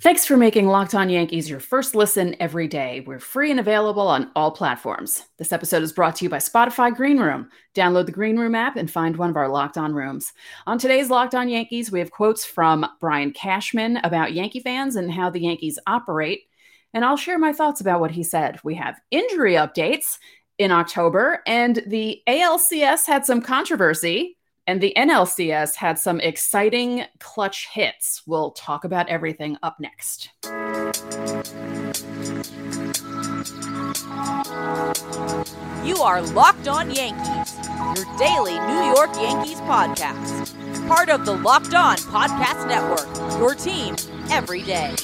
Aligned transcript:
Thanks 0.00 0.26
for 0.26 0.36
making 0.36 0.66
Locked 0.66 0.96
On 0.96 1.08
Yankees 1.08 1.48
your 1.48 1.60
first 1.60 1.94
listen 1.94 2.34
every 2.40 2.66
day. 2.66 3.04
We're 3.06 3.20
free 3.20 3.52
and 3.52 3.60
available 3.60 4.08
on 4.08 4.32
all 4.34 4.50
platforms. 4.50 5.24
This 5.38 5.52
episode 5.52 5.84
is 5.84 5.92
brought 5.92 6.16
to 6.16 6.24
you 6.24 6.28
by 6.28 6.38
Spotify 6.38 6.94
Green 6.94 7.20
Room. 7.20 7.48
Download 7.74 8.06
the 8.06 8.12
Green 8.12 8.36
Room 8.36 8.56
app 8.56 8.74
and 8.74 8.90
find 8.90 9.16
one 9.16 9.30
of 9.30 9.36
our 9.36 9.48
Locked 9.48 9.78
On 9.78 9.94
rooms. 9.94 10.32
On 10.66 10.76
today's 10.76 11.08
Locked 11.08 11.36
On 11.36 11.48
Yankees, 11.48 11.92
we 11.92 12.00
have 12.00 12.10
quotes 12.10 12.44
from 12.44 12.84
Brian 13.00 13.32
Cashman 13.32 13.98
about 13.98 14.32
Yankee 14.32 14.58
fans 14.60 14.96
and 14.96 15.10
how 15.12 15.30
the 15.30 15.40
Yankees 15.40 15.78
operate. 15.86 16.42
And 16.94 17.04
I'll 17.04 17.16
share 17.16 17.38
my 17.38 17.52
thoughts 17.52 17.80
about 17.80 18.00
what 18.00 18.10
he 18.10 18.24
said. 18.24 18.58
We 18.64 18.74
have 18.74 19.00
injury 19.12 19.54
updates 19.54 20.18
in 20.58 20.72
October, 20.72 21.42
and 21.46 21.82
the 21.86 22.22
ALCS 22.28 23.06
had 23.06 23.24
some 23.24 23.40
controversy 23.40 24.36
and 24.66 24.80
the 24.80 24.92
NLCS 24.96 25.74
had 25.74 25.98
some 25.98 26.20
exciting 26.20 27.04
clutch 27.18 27.68
hits. 27.72 28.22
We'll 28.26 28.52
talk 28.52 28.84
about 28.84 29.08
everything 29.08 29.56
up 29.62 29.80
next. 29.80 30.30
You 35.84 35.96
are 35.96 36.22
Locked 36.22 36.68
On 36.68 36.90
Yankees, 36.90 37.56
your 37.96 38.18
daily 38.18 38.58
New 38.60 38.94
York 38.94 39.10
Yankees 39.16 39.60
podcast. 39.62 40.56
Part 40.88 41.08
of 41.08 41.26
the 41.26 41.32
Locked 41.32 41.74
On 41.74 41.96
Podcast 41.96 42.68
Network, 42.68 43.38
your 43.38 43.54
team 43.54 43.96
every 44.30 44.62
day. 44.62 44.94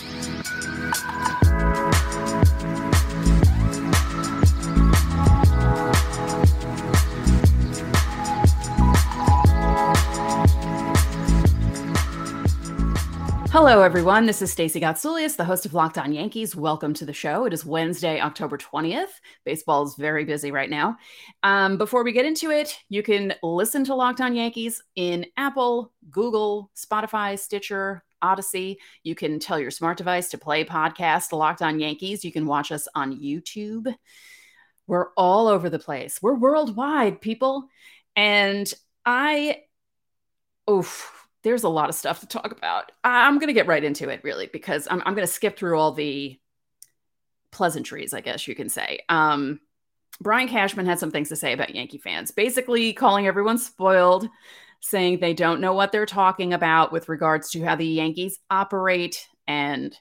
Hello, 13.61 13.83
everyone. 13.83 14.25
This 14.25 14.41
is 14.41 14.53
Stacey 14.53 14.81
Gotsoulias, 14.81 15.37
the 15.37 15.45
host 15.45 15.67
of 15.67 15.75
Locked 15.75 15.99
On 15.99 16.13
Yankees. 16.13 16.55
Welcome 16.55 16.95
to 16.95 17.05
the 17.05 17.13
show. 17.13 17.45
It 17.45 17.53
is 17.53 17.67
Wednesday, 17.67 18.21
October 18.21 18.57
20th. 18.57 19.09
Baseball 19.45 19.85
is 19.85 19.97
very 19.97 20.25
busy 20.25 20.53
right 20.53 20.71
now. 20.71 20.97
Um, 21.43 21.77
before 21.77 22.05
we 22.05 22.13
get 22.13 22.25
into 22.25 22.53
it, 22.53 22.79
you 22.89 23.03
can 23.03 23.35
listen 23.43 23.85
to 23.87 23.97
Locked 23.97 24.21
On 24.21 24.33
Yankees 24.33 24.81
in 24.95 25.27
Apple, 25.37 25.93
Google, 26.09 26.71
Spotify, 26.77 27.37
Stitcher, 27.37 28.05
Audacy. 28.23 28.77
You 29.03 29.17
can 29.17 29.41
tell 29.41 29.59
your 29.59 29.73
smart 29.73 29.99
device 29.99 30.29
to 30.29 30.39
play 30.39 30.65
podcast 30.65 31.33
Locked 31.33 31.61
On 31.61 31.81
Yankees. 31.81 32.25
You 32.25 32.31
can 32.31 32.47
watch 32.47 32.71
us 32.71 32.87
on 32.95 33.21
YouTube. 33.21 33.93
We're 34.87 35.09
all 35.17 35.49
over 35.49 35.69
the 35.69 35.81
place. 35.81 36.23
We're 36.23 36.37
worldwide, 36.37 37.21
people. 37.21 37.65
And 38.15 38.73
I, 39.05 39.63
oof, 40.71 41.18
there's 41.45 41.65
a 41.65 41.69
lot 41.69 41.89
of 41.89 41.95
stuff 41.95 42.21
to 42.21 42.27
talk 42.27 42.53
about. 42.53 42.91
I'm 43.05 43.39
going 43.39 43.49
to 43.49 43.55
get 43.55 43.67
right 43.67 43.83
into 43.83 44.09
it, 44.09 44.23
really, 44.25 44.49
because 44.53 44.89
I'm, 44.91 45.03
I'm 45.07 45.15
going 45.15 45.27
to 45.27 45.33
skip 45.33 45.57
through 45.57 45.79
all 45.79 45.93
the 45.93 46.39
pleasantries, 47.51 48.13
I 48.13 48.21
guess 48.21 48.47
you 48.49 48.55
can 48.55 48.69
say. 48.69 49.01
Um, 49.09 49.61
Brian 50.21 50.49
Cashman 50.49 50.87
had 50.87 50.99
some 50.99 51.11
things 51.11 51.29
to 51.29 51.37
say 51.37 51.53
about 51.53 51.75
Yankee 51.75 51.99
fans, 51.99 52.31
basically 52.31 52.93
calling 52.93 53.27
everyone 53.27 53.59
spoiled, 53.59 54.29
saying 54.81 55.21
they 55.21 55.35
don't 55.35 55.61
know 55.61 55.75
what 55.75 55.93
they're 55.93 56.07
talking 56.07 56.53
about 56.53 56.93
with 56.93 57.09
regards 57.09 57.51
to 57.51 57.65
how 57.65 57.77
the 57.77 57.87
Yankees 57.87 58.39
operate 58.51 59.27
and 59.47 59.97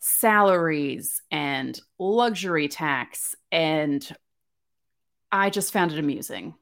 salaries 0.00 1.22
and 1.30 1.78
luxury 1.98 2.68
tax. 2.68 3.34
And 3.52 4.06
I 5.30 5.50
just 5.50 5.72
found 5.72 5.92
it 5.92 5.98
amusing. 5.98 6.54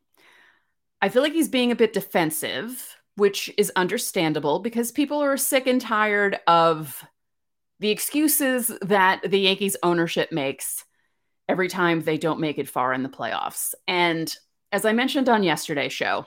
I 1.01 1.09
feel 1.09 1.23
like 1.23 1.33
he's 1.33 1.49
being 1.49 1.73
a 1.73 1.77
bit 1.77 1.93
defensive 1.93 2.97
which 3.17 3.51
is 3.59 3.73
understandable 3.77 4.59
because 4.59 4.91
people 4.91 5.19
are 5.19 5.37
sick 5.37 5.67
and 5.67 5.81
tired 5.81 6.39
of 6.47 7.05
the 7.81 7.91
excuses 7.91 8.71
that 8.83 9.21
the 9.23 9.41
Yankees 9.41 9.77
ownership 9.83 10.33
makes 10.33 10.85
every 11.49 11.69
time 11.69 12.03
they 12.03 12.17
don't 12.17 12.41
make 12.41 12.59
it 12.59 12.69
far 12.69 12.93
in 12.93 13.03
the 13.03 13.09
playoffs. 13.09 13.75
And 13.87 14.35
as 14.71 14.85
I 14.85 14.93
mentioned 14.93 15.29
on 15.29 15.43
yesterday's 15.43 15.93
show, 15.93 16.27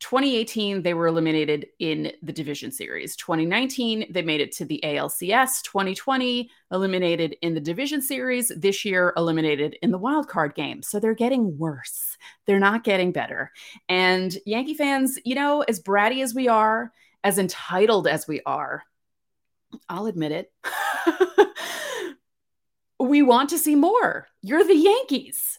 2018, 0.00 0.82
they 0.82 0.94
were 0.94 1.06
eliminated 1.06 1.66
in 1.78 2.12
the 2.22 2.32
division 2.32 2.72
series. 2.72 3.14
2019, 3.16 4.10
they 4.10 4.22
made 4.22 4.40
it 4.40 4.50
to 4.52 4.64
the 4.64 4.80
ALCS. 4.82 5.62
2020, 5.62 6.50
eliminated 6.72 7.36
in 7.42 7.52
the 7.54 7.60
division 7.60 8.00
series. 8.00 8.50
This 8.56 8.84
year, 8.84 9.12
eliminated 9.16 9.76
in 9.82 9.90
the 9.90 9.98
wild 9.98 10.26
card 10.26 10.54
game. 10.54 10.82
So 10.82 10.98
they're 10.98 11.14
getting 11.14 11.58
worse. 11.58 12.16
They're 12.46 12.58
not 12.58 12.82
getting 12.82 13.12
better. 13.12 13.52
And 13.88 14.36
Yankee 14.46 14.74
fans, 14.74 15.18
you 15.24 15.34
know, 15.34 15.62
as 15.62 15.82
bratty 15.82 16.22
as 16.22 16.34
we 16.34 16.48
are, 16.48 16.92
as 17.22 17.38
entitled 17.38 18.08
as 18.08 18.26
we 18.26 18.40
are, 18.46 18.82
I'll 19.88 20.06
admit 20.06 20.32
it. 20.32 20.52
we 22.98 23.20
want 23.22 23.50
to 23.50 23.58
see 23.58 23.74
more. 23.74 24.26
You're 24.42 24.64
the 24.64 24.74
Yankees. 24.74 25.58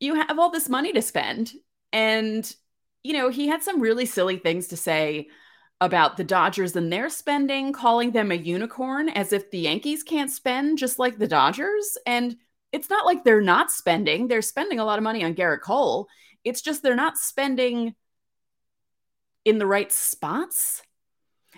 You 0.00 0.14
have 0.14 0.38
all 0.38 0.50
this 0.50 0.68
money 0.68 0.92
to 0.92 1.02
spend. 1.02 1.52
And 1.92 2.54
you 3.06 3.12
know, 3.12 3.28
he 3.28 3.46
had 3.46 3.62
some 3.62 3.80
really 3.80 4.04
silly 4.04 4.36
things 4.36 4.66
to 4.66 4.76
say 4.76 5.28
about 5.80 6.16
the 6.16 6.24
Dodgers 6.24 6.74
and 6.74 6.92
their 6.92 7.08
spending, 7.08 7.72
calling 7.72 8.10
them 8.10 8.32
a 8.32 8.34
unicorn 8.34 9.08
as 9.10 9.32
if 9.32 9.48
the 9.50 9.60
Yankees 9.60 10.02
can't 10.02 10.30
spend 10.30 10.78
just 10.78 10.98
like 10.98 11.16
the 11.16 11.28
Dodgers. 11.28 11.96
And 12.04 12.36
it's 12.72 12.90
not 12.90 13.06
like 13.06 13.22
they're 13.22 13.40
not 13.40 13.70
spending, 13.70 14.26
they're 14.26 14.42
spending 14.42 14.80
a 14.80 14.84
lot 14.84 14.98
of 14.98 15.04
money 15.04 15.22
on 15.22 15.36
Gerrit 15.36 15.60
Cole. 15.60 16.08
It's 16.42 16.62
just 16.62 16.82
they're 16.82 16.96
not 16.96 17.16
spending 17.16 17.94
in 19.44 19.58
the 19.58 19.66
right 19.66 19.92
spots. 19.92 20.82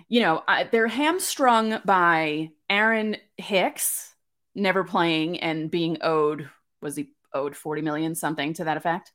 You 0.06 0.20
know, 0.20 0.42
I, 0.46 0.64
they're 0.64 0.86
hamstrung 0.86 1.80
by 1.82 2.50
Aaron 2.68 3.16
Hicks 3.38 4.14
never 4.54 4.84
playing 4.84 5.40
and 5.40 5.70
being 5.70 5.96
owed, 6.02 6.50
was 6.82 6.96
he 6.96 7.08
owed 7.32 7.56
40 7.56 7.80
million, 7.80 8.14
something 8.14 8.52
to 8.54 8.64
that 8.64 8.76
effect? 8.76 9.12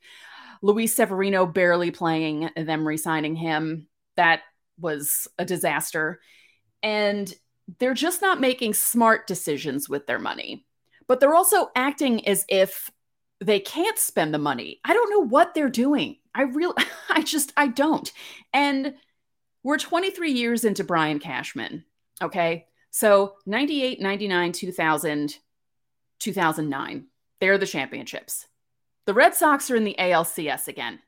Luis 0.63 0.95
Severino 0.95 1.45
barely 1.45 1.91
playing, 1.91 2.49
them 2.55 2.87
resigning 2.87 3.35
him. 3.35 3.87
That 4.15 4.39
was 4.79 5.27
a 5.37 5.43
disaster. 5.43 6.21
And 6.81 7.31
they're 7.79 7.93
just 7.93 8.21
not 8.21 8.39
making 8.39 8.73
smart 8.73 9.27
decisions 9.27 9.89
with 9.89 10.07
their 10.07 10.19
money. 10.19 10.65
But 11.07 11.19
they're 11.19 11.35
also 11.35 11.69
acting 11.75 12.25
as 12.27 12.45
if 12.47 12.89
they 13.41 13.59
can't 13.59 13.97
spend 13.97 14.33
the 14.33 14.39
money. 14.39 14.79
I 14.85 14.93
don't 14.93 15.09
know 15.09 15.27
what 15.27 15.53
they're 15.53 15.69
doing. 15.69 16.15
I 16.33 16.43
really, 16.43 16.81
I 17.09 17.21
just, 17.21 17.51
I 17.57 17.67
don't. 17.67 18.09
And 18.53 18.95
we're 19.63 19.77
23 19.77 20.31
years 20.31 20.63
into 20.63 20.85
Brian 20.85 21.19
Cashman. 21.19 21.83
Okay. 22.21 22.67
So 22.89 23.35
98, 23.45 23.99
99, 23.99 24.51
2000, 24.53 25.37
2009, 26.19 27.07
they're 27.41 27.57
the 27.57 27.67
championships. 27.67 28.47
The 29.05 29.13
Red 29.13 29.35
Sox 29.35 29.69
are 29.69 29.75
in 29.75 29.83
the 29.83 29.95
ALCS 29.99 30.67
again. 30.67 30.99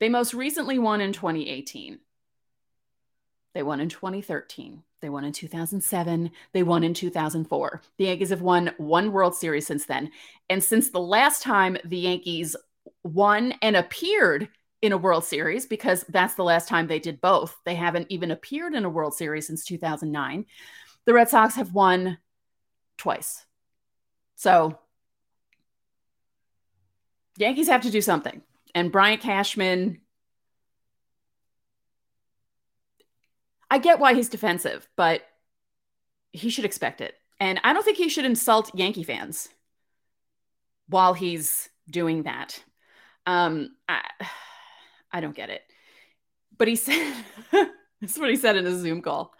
They 0.00 0.08
most 0.08 0.34
recently 0.34 0.78
won 0.78 1.00
in 1.00 1.12
2018. 1.12 1.98
They 3.54 3.62
won 3.62 3.80
in 3.80 3.88
2013. 3.88 4.82
They 5.00 5.08
won 5.08 5.24
in 5.24 5.32
2007. 5.32 6.30
They 6.52 6.62
won 6.62 6.84
in 6.84 6.94
2004. 6.94 7.82
The 7.98 8.04
Yankees 8.04 8.30
have 8.30 8.42
won 8.42 8.72
one 8.78 9.12
World 9.12 9.34
Series 9.34 9.66
since 9.66 9.86
then. 9.86 10.10
And 10.48 10.62
since 10.62 10.90
the 10.90 11.00
last 11.00 11.42
time 11.42 11.76
the 11.84 11.98
Yankees 11.98 12.56
won 13.02 13.52
and 13.62 13.76
appeared 13.76 14.48
in 14.80 14.92
a 14.92 14.98
World 14.98 15.24
Series, 15.24 15.66
because 15.66 16.04
that's 16.08 16.34
the 16.34 16.44
last 16.44 16.68
time 16.68 16.86
they 16.86 16.98
did 16.98 17.20
both, 17.20 17.56
they 17.64 17.74
haven't 17.74 18.10
even 18.10 18.30
appeared 18.30 18.74
in 18.74 18.84
a 18.84 18.90
World 18.90 19.14
Series 19.14 19.46
since 19.46 19.64
2009. 19.64 20.46
The 21.04 21.14
Red 21.14 21.28
Sox 21.28 21.54
have 21.56 21.72
won 21.72 22.18
twice. 22.96 23.44
So 24.36 24.78
Yankees 27.36 27.68
have 27.68 27.82
to 27.82 27.90
do 27.90 28.00
something. 28.00 28.42
And 28.74 28.92
Brian 28.92 29.18
Cashman, 29.18 30.00
I 33.70 33.78
get 33.78 33.98
why 33.98 34.14
he's 34.14 34.28
defensive, 34.28 34.88
but 34.96 35.22
he 36.32 36.50
should 36.50 36.64
expect 36.64 37.00
it. 37.00 37.14
And 37.40 37.60
I 37.64 37.72
don't 37.72 37.84
think 37.84 37.98
he 37.98 38.08
should 38.08 38.24
insult 38.24 38.74
Yankee 38.74 39.02
fans 39.02 39.48
while 40.88 41.14
he's 41.14 41.68
doing 41.90 42.24
that. 42.24 42.62
Um, 43.26 43.76
I, 43.88 44.02
I 45.10 45.20
don't 45.20 45.34
get 45.34 45.50
it. 45.50 45.62
But 46.56 46.68
he 46.68 46.76
said, 46.76 47.14
this 48.00 48.12
is 48.12 48.18
what 48.18 48.30
he 48.30 48.36
said 48.36 48.56
in 48.56 48.66
a 48.66 48.78
Zoom 48.78 49.02
call. 49.02 49.34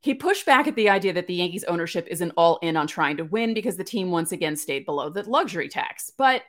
He 0.00 0.14
pushed 0.14 0.46
back 0.46 0.66
at 0.66 0.76
the 0.76 0.90
idea 0.90 1.12
that 1.12 1.26
the 1.26 1.34
Yankees 1.34 1.64
ownership 1.64 2.06
isn't 2.08 2.32
all 2.36 2.58
in 2.62 2.76
on 2.76 2.86
trying 2.86 3.16
to 3.16 3.24
win 3.24 3.52
because 3.52 3.76
the 3.76 3.84
team 3.84 4.10
once 4.10 4.30
again 4.30 4.56
stayed 4.56 4.86
below 4.86 5.10
the 5.10 5.28
luxury 5.28 5.68
tax. 5.68 6.12
But 6.16 6.42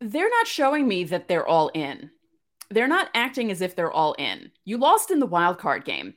they're 0.00 0.30
not 0.30 0.46
showing 0.46 0.88
me 0.88 1.04
that 1.04 1.28
they're 1.28 1.46
all 1.46 1.70
in. 1.74 2.10
They're 2.70 2.88
not 2.88 3.10
acting 3.14 3.50
as 3.50 3.60
if 3.60 3.76
they're 3.76 3.92
all 3.92 4.14
in. 4.14 4.50
You 4.64 4.78
lost 4.78 5.10
in 5.10 5.20
the 5.20 5.26
wild 5.26 5.58
card 5.58 5.84
game. 5.84 6.14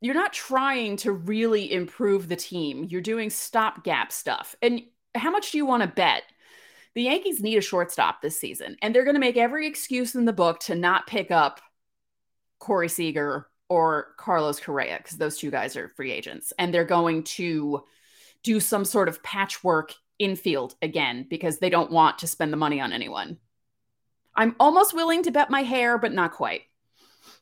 You're 0.00 0.14
not 0.14 0.32
trying 0.32 0.96
to 0.98 1.12
really 1.12 1.72
improve 1.72 2.28
the 2.28 2.36
team. 2.36 2.84
You're 2.84 3.00
doing 3.00 3.30
stopgap 3.30 4.12
stuff. 4.12 4.54
And 4.62 4.82
how 5.14 5.30
much 5.30 5.50
do 5.50 5.58
you 5.58 5.66
want 5.66 5.82
to 5.82 5.88
bet? 5.88 6.22
The 6.96 7.02
Yankees 7.02 7.42
need 7.42 7.58
a 7.58 7.60
shortstop 7.60 8.22
this 8.22 8.40
season, 8.40 8.78
and 8.80 8.94
they're 8.94 9.04
going 9.04 9.16
to 9.16 9.20
make 9.20 9.36
every 9.36 9.66
excuse 9.66 10.14
in 10.14 10.24
the 10.24 10.32
book 10.32 10.60
to 10.60 10.74
not 10.74 11.06
pick 11.06 11.30
up 11.30 11.60
Corey 12.58 12.88
Seager 12.88 13.48
or 13.68 14.14
Carlos 14.16 14.58
Correa 14.58 14.96
because 14.96 15.18
those 15.18 15.36
two 15.36 15.50
guys 15.50 15.76
are 15.76 15.90
free 15.90 16.10
agents, 16.10 16.54
and 16.58 16.72
they're 16.72 16.86
going 16.86 17.22
to 17.24 17.84
do 18.42 18.60
some 18.60 18.86
sort 18.86 19.10
of 19.10 19.22
patchwork 19.22 19.92
infield 20.18 20.74
again 20.80 21.26
because 21.28 21.58
they 21.58 21.68
don't 21.68 21.92
want 21.92 22.20
to 22.20 22.26
spend 22.26 22.50
the 22.50 22.56
money 22.56 22.80
on 22.80 22.94
anyone. 22.94 23.36
I'm 24.34 24.56
almost 24.58 24.94
willing 24.94 25.22
to 25.24 25.30
bet 25.30 25.50
my 25.50 25.64
hair, 25.64 25.98
but 25.98 26.14
not 26.14 26.32
quite. 26.32 26.62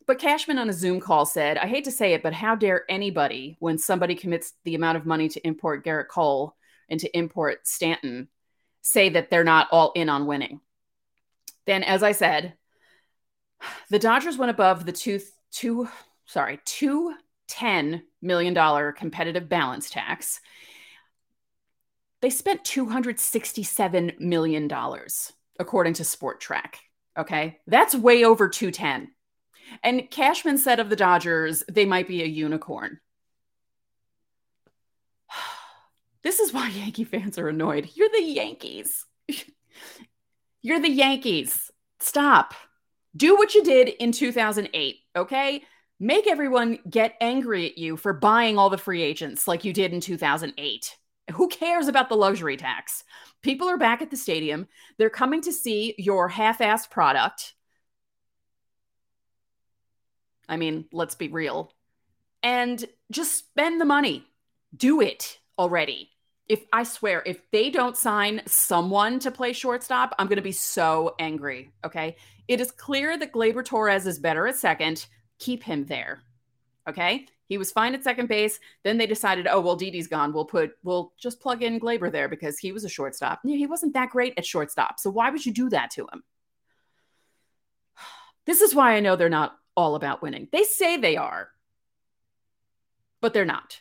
But 0.05 0.19
Cashman 0.19 0.59
on 0.59 0.69
a 0.69 0.73
Zoom 0.73 0.99
call 0.99 1.27
said, 1.27 1.59
I 1.59 1.69
hate 1.69 1.85
to 1.85 1.93
say 1.93 2.15
it, 2.15 2.25
but 2.25 2.33
how 2.33 2.57
dare 2.57 2.83
anybody, 2.89 3.57
when 3.61 3.79
somebody 3.79 4.17
commits 4.17 4.55
the 4.65 4.75
amount 4.75 4.99
of 4.99 5.07
money 5.07 5.29
to 5.29 5.47
import 5.47 5.85
Gerrit 5.85 6.09
Cole 6.09 6.57
and 6.89 6.99
to 6.99 7.17
import 7.17 7.69
Stanton, 7.69 8.27
say 8.85 9.09
that 9.09 9.31
they're 9.31 9.43
not 9.43 9.69
all 9.73 9.91
in 9.97 10.09
on 10.09 10.27
winning? 10.27 10.61
Then, 11.67 11.83
as 11.83 12.03
I 12.03 12.13
said, 12.13 12.55
the 13.91 13.99
Dodgers 13.99 14.39
went 14.39 14.51
above 14.51 14.87
the 14.87 14.93
two, 14.93 15.21
two 15.51 15.89
sorry, 16.27 16.61
two 16.65 17.15
$10 17.49 18.03
million 18.23 18.93
competitive 18.95 19.49
balance 19.49 19.91
tax. 19.91 20.41
They 22.21 22.31
spent 22.31 22.65
$267 22.65 24.19
million, 24.19 24.71
according 25.59 25.93
to 25.95 26.03
Spotrac. 26.03 26.77
Okay. 27.19 27.59
That's 27.67 27.95
way 27.95 28.25
over 28.25 28.49
210. 28.49 29.11
And 29.83 30.11
Cashman 30.11 30.59
said 30.59 30.81
of 30.81 30.89
the 30.89 30.97
Dodgers, 30.97 31.63
they 31.71 31.85
might 31.85 32.09
be 32.09 32.23
a 32.23 32.27
unicorn. 32.27 33.01
This 36.25 36.41
is 36.41 36.53
why 36.53 36.69
Yankee 36.75 37.05
fans 37.05 37.39
are 37.39 37.49
annoyed. 37.49 37.91
You're 37.95 38.09
the 38.09 38.23
Yankees. 38.23 39.05
You're 40.63 40.81
the 40.81 40.91
Yankees. 40.91 41.71
Stop. 42.01 42.55
Do 43.17 43.37
what 43.37 43.55
you 43.55 43.63
did 43.63 43.89
in 43.89 44.11
2008, 44.11 44.97
okay? 45.15 45.63
Make 46.01 46.27
everyone 46.27 46.79
get 46.91 47.15
angry 47.21 47.67
at 47.67 47.79
you 47.79 47.97
for 47.97 48.13
buying 48.13 48.59
all 48.59 48.71
the 48.71 48.79
free 48.79 49.03
agents 49.03 49.47
like 49.47 49.65
you 49.65 49.73
did 49.73 49.93
in 49.93 50.01
2008. 50.01 50.97
Who 51.33 51.49
cares 51.49 51.87
about 51.87 52.09
the 52.09 52.17
luxury 52.17 52.57
tax? 52.57 53.05
People 53.43 53.69
are 53.69 53.79
back 53.79 54.03
at 54.03 54.11
the 54.11 54.17
stadium. 54.17 54.67
They're 54.99 55.11
coming 55.11 55.43
to 55.43 55.53
see 55.53 55.95
your 55.97 56.29
half 56.29 56.59
assed 56.59 56.91
product. 56.91 57.55
I 60.49 60.57
mean, 60.57 60.87
let's 60.93 61.15
be 61.15 61.29
real. 61.29 61.73
And 62.43 62.85
just 63.11 63.37
spend 63.37 63.81
the 63.81 63.87
money. 63.87 64.27
Do 64.77 65.01
it 65.01 65.39
already. 65.59 66.11
If 66.49 66.65
I 66.73 66.83
swear, 66.83 67.23
if 67.25 67.41
they 67.51 67.71
don't 67.71 67.97
sign 67.97 68.43
someone 68.47 69.19
to 69.21 69.31
play 69.31 69.53
shortstop, 69.53 70.15
I'm 70.19 70.27
going 70.27 70.37
to 70.37 70.43
be 70.43 70.53
so 70.53 71.15
angry. 71.19 71.73
Okay. 71.85 72.17
It 72.49 72.61
is 72.61 72.71
clear 72.71 73.17
that 73.17 73.33
Gleyber 73.33 73.65
Torres 73.65 74.07
is 74.07 74.19
better 74.19 74.47
at 74.47 74.57
second. 74.57 75.07
Keep 75.39 75.63
him 75.63 75.87
there. 75.87 76.23
Okay. 76.89 77.27
He 77.47 77.59
was 77.59 77.71
fine 77.71 77.95
at 77.95 78.05
second 78.05 78.29
base. 78.29 78.59
Then 78.83 78.99
they 78.99 79.07
decided, 79.07 79.47
oh, 79.47 79.61
well, 79.61 79.77
Didi's 79.77 80.07
gone. 80.07 80.33
We'll 80.33 80.45
put, 80.45 80.73
we'll 80.83 81.13
just 81.19 81.41
plug 81.41 81.63
in 81.63 81.81
Gleyber 81.81 82.11
there 82.11 82.29
because 82.29 82.59
he 82.59 82.73
was 82.73 82.85
a 82.85 82.89
shortstop. 82.89 83.41
He 83.45 83.67
wasn't 83.67 83.95
that 83.95 84.11
great 84.11 84.35
at 84.37 84.47
shortstop. 84.47 84.99
So 84.99 85.11
why 85.11 85.31
would 85.31 85.45
you 85.45 85.53
do 85.53 85.69
that 85.71 85.91
to 85.93 86.03
him? 86.13 86.23
This 88.47 88.61
is 88.61 88.75
why 88.75 88.95
I 88.95 89.01
know 89.01 89.17
they're 89.17 89.31
not 89.31 89.57
all 89.75 89.95
about 89.95 90.21
winning. 90.21 90.49
They 90.53 90.65
say 90.65 90.99
they 90.99 91.17
are, 91.17 91.49
but 93.23 93.33
they're 93.33 93.47
not. 93.47 93.81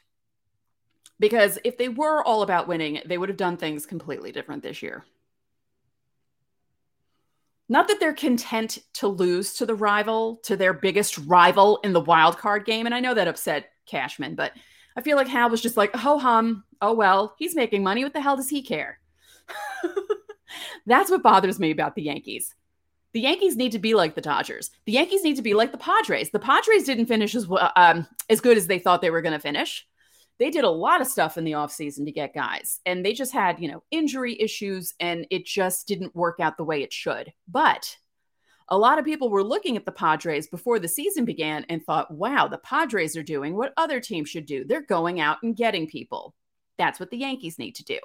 Because 1.20 1.60
if 1.64 1.78
they 1.78 1.90
were 1.90 2.24
all 2.24 2.42
about 2.42 2.68
winning, 2.68 3.02
they 3.06 3.18
would 3.18 3.30
have 3.30 3.38
done 3.38 3.58
things 3.58 3.86
completely 3.86 4.32
different 4.32 4.64
this 4.64 4.82
year. 4.82 5.06
Not 7.70 7.88
that 7.88 8.00
they're 8.00 8.14
content 8.14 8.80
to 8.96 9.08
lose 9.08 9.54
to 9.54 9.66
the 9.66 9.76
rival, 9.76 10.38
to 10.44 10.58
their 10.58 10.74
biggest 10.74 11.18
rival 11.20 11.80
in 11.84 11.94
the 11.94 12.02
wild 12.02 12.38
card 12.38 12.66
game. 12.66 12.86
And 12.86 12.94
I 12.94 13.00
know 13.00 13.14
that 13.14 13.28
upset 13.28 13.70
Cashman, 13.86 14.36
but 14.36 14.52
I 14.96 15.02
feel 15.02 15.18
like 15.18 15.28
Hal 15.28 15.50
was 15.50 15.62
just 15.62 15.78
like, 15.78 15.96
ho 15.96 16.18
hum, 16.18 16.64
oh 16.82 16.94
well, 16.94 17.36
he's 17.38 17.56
making 17.56 17.84
money. 17.84 18.04
What 18.04 18.14
the 18.14 18.22
hell 18.22 18.36
does 18.36 18.50
he 18.50 18.62
care? 18.62 19.00
That's 20.86 21.10
what 21.10 21.24
bothers 21.24 21.60
me 21.60 21.72
about 21.72 21.96
the 21.96 22.04
Yankees. 22.04 22.54
The 23.14 23.22
Yankees 23.22 23.56
need 23.56 23.72
to 23.74 23.80
be 23.80 23.94
like 23.94 24.16
the 24.16 24.22
Dodgers. 24.22 24.72
The 24.86 24.94
Yankees 24.94 25.24
need 25.24 25.36
to 25.36 25.42
be 25.42 25.54
like 25.54 25.72
the 25.72 25.78
Padres. 25.78 26.32
The 26.32 26.40
Padres 26.40 26.84
didn't 26.84 27.06
finish 27.06 27.36
as 27.36 27.48
well, 27.48 27.72
um, 27.76 28.08
as 28.30 28.42
good 28.42 28.58
as 28.58 28.68
they 28.68 28.80
thought 28.80 29.02
they 29.02 29.12
were 29.12 29.22
going 29.22 29.34
to 29.34 29.40
finish. 29.40 29.88
They 30.44 30.50
did 30.50 30.66
a 30.66 30.70
lot 30.70 31.00
of 31.00 31.08
stuff 31.08 31.38
in 31.38 31.46
the 31.46 31.54
offseason 31.54 32.04
to 32.04 32.12
get 32.12 32.34
guys, 32.34 32.82
and 32.86 33.06
they 33.06 33.14
just 33.14 33.32
had, 33.32 33.62
you 33.62 33.72
know, 33.72 33.82
injury 33.92 34.38
issues, 34.42 34.94
and 35.00 35.26
it 35.30 35.46
just 35.46 35.88
didn't 35.88 36.14
work 36.18 36.42
out 36.42 36.58
the 36.58 36.66
way 36.66 36.84
it 36.84 36.92
should. 36.92 37.32
But 37.48 37.96
a 38.68 38.78
lot 38.78 39.00
of 39.00 39.06
people 39.06 39.30
were 39.30 39.42
looking 39.42 39.78
at 39.78 39.86
the 39.86 39.94
Padres 39.94 40.48
before 40.48 40.80
the 40.80 40.90
season 40.90 41.24
began 41.24 41.66
and 41.70 41.82
thought, 41.82 42.12
wow, 42.12 42.50
the 42.50 42.58
Padres 42.58 43.16
are 43.16 43.24
doing 43.24 43.56
what 43.56 43.72
other 43.78 44.02
teams 44.02 44.28
should 44.28 44.46
do. 44.46 44.66
They're 44.66 44.82
going 44.82 45.22
out 45.22 45.38
and 45.44 45.56
getting 45.56 45.88
people. 45.88 46.36
That's 46.78 47.00
what 47.00 47.10
the 47.10 47.20
Yankees 47.20 47.58
need 47.58 47.76
to 47.76 47.86
do. 47.86 48.00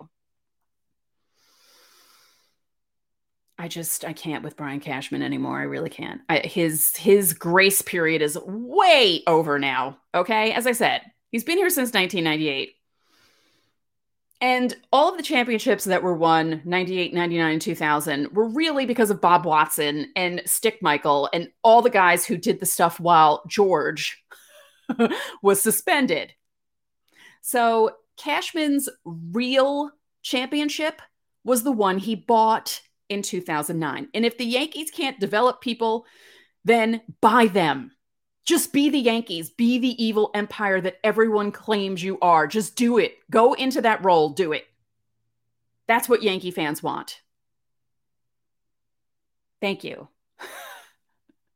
I 3.59 3.67
just 3.67 4.05
I 4.05 4.13
can't 4.13 4.45
with 4.45 4.57
Brian 4.57 4.79
Cashman 4.79 5.23
anymore. 5.23 5.59
I 5.59 5.65
really 5.65 5.91
can't. 5.91 6.21
I, 6.29 6.39
his 6.39 6.97
his 6.97 7.33
grace 7.33 7.83
period 7.83 8.23
is 8.23 8.39
way 8.47 9.25
over 9.27 9.59
now. 9.59 9.99
Okay, 10.15 10.53
as 10.53 10.69
I 10.69 10.73
said, 10.73 11.03
he's 11.31 11.45
been 11.45 11.59
here 11.59 11.71
since 11.71 11.93
1998. 11.93 12.75
And 14.41 14.77
all 14.93 15.11
of 15.11 15.17
the 15.17 15.25
championships 15.25 15.85
that 15.85 16.03
were 16.03 16.15
won 16.15 16.63
98, 16.65 17.13
99, 17.13 17.53
and 17.53 17.61
2000 17.63 18.33
were 18.33 18.49
really 18.49 18.87
because 18.87 19.11
of 19.11 19.21
Bob 19.21 19.45
Watson 19.45 20.13
and 20.15 20.43
Stick 20.47 20.81
Michael 20.81 21.29
and 21.33 21.49
all 21.65 21.83
the 21.83 21.91
guys 21.91 22.25
who 22.25 22.37
did 22.37 22.61
the 22.61 22.67
stuff 22.67 23.01
while 23.01 23.43
George 23.49 24.23
was 25.43 25.61
suspended. 25.61 26.33
So 27.41 27.97
Cashman's 28.17 28.89
real 29.05 29.91
championship 30.23 31.03
was 31.45 31.65
the 31.65 31.73
one 31.73 31.99
he 31.99 32.15
bought 32.15 32.81
in 33.09 33.23
2009. 33.23 34.09
And 34.15 34.25
if 34.25 34.39
the 34.39 34.45
Yankees 34.45 34.91
can't 34.91 35.19
develop 35.19 35.61
people, 35.61 36.07
then 36.65 37.01
buy 37.21 37.47
them. 37.47 37.91
Just 38.49 38.73
be 38.73 38.89
the 38.89 38.99
Yankees, 38.99 39.51
be 39.51 39.79
the 39.79 40.03
evil 40.03 40.31
empire 40.33 40.81
that 40.81 40.97
everyone 41.05 41.53
claims 41.53 42.03
you 42.03 42.19
are. 42.21 42.47
Just 42.47 42.77
do 42.77 42.97
it. 42.97 43.19
Go 43.31 43.53
into 43.53 43.83
that 43.83 44.03
role, 44.03 44.31
do 44.31 44.53
it. 44.53 44.67
That's 45.87 46.09
what 46.09 46.23
Yankee 46.23 46.51
fans 46.51 46.83
want. 46.83 47.21
Thank 49.61 49.85
you. 49.85 50.09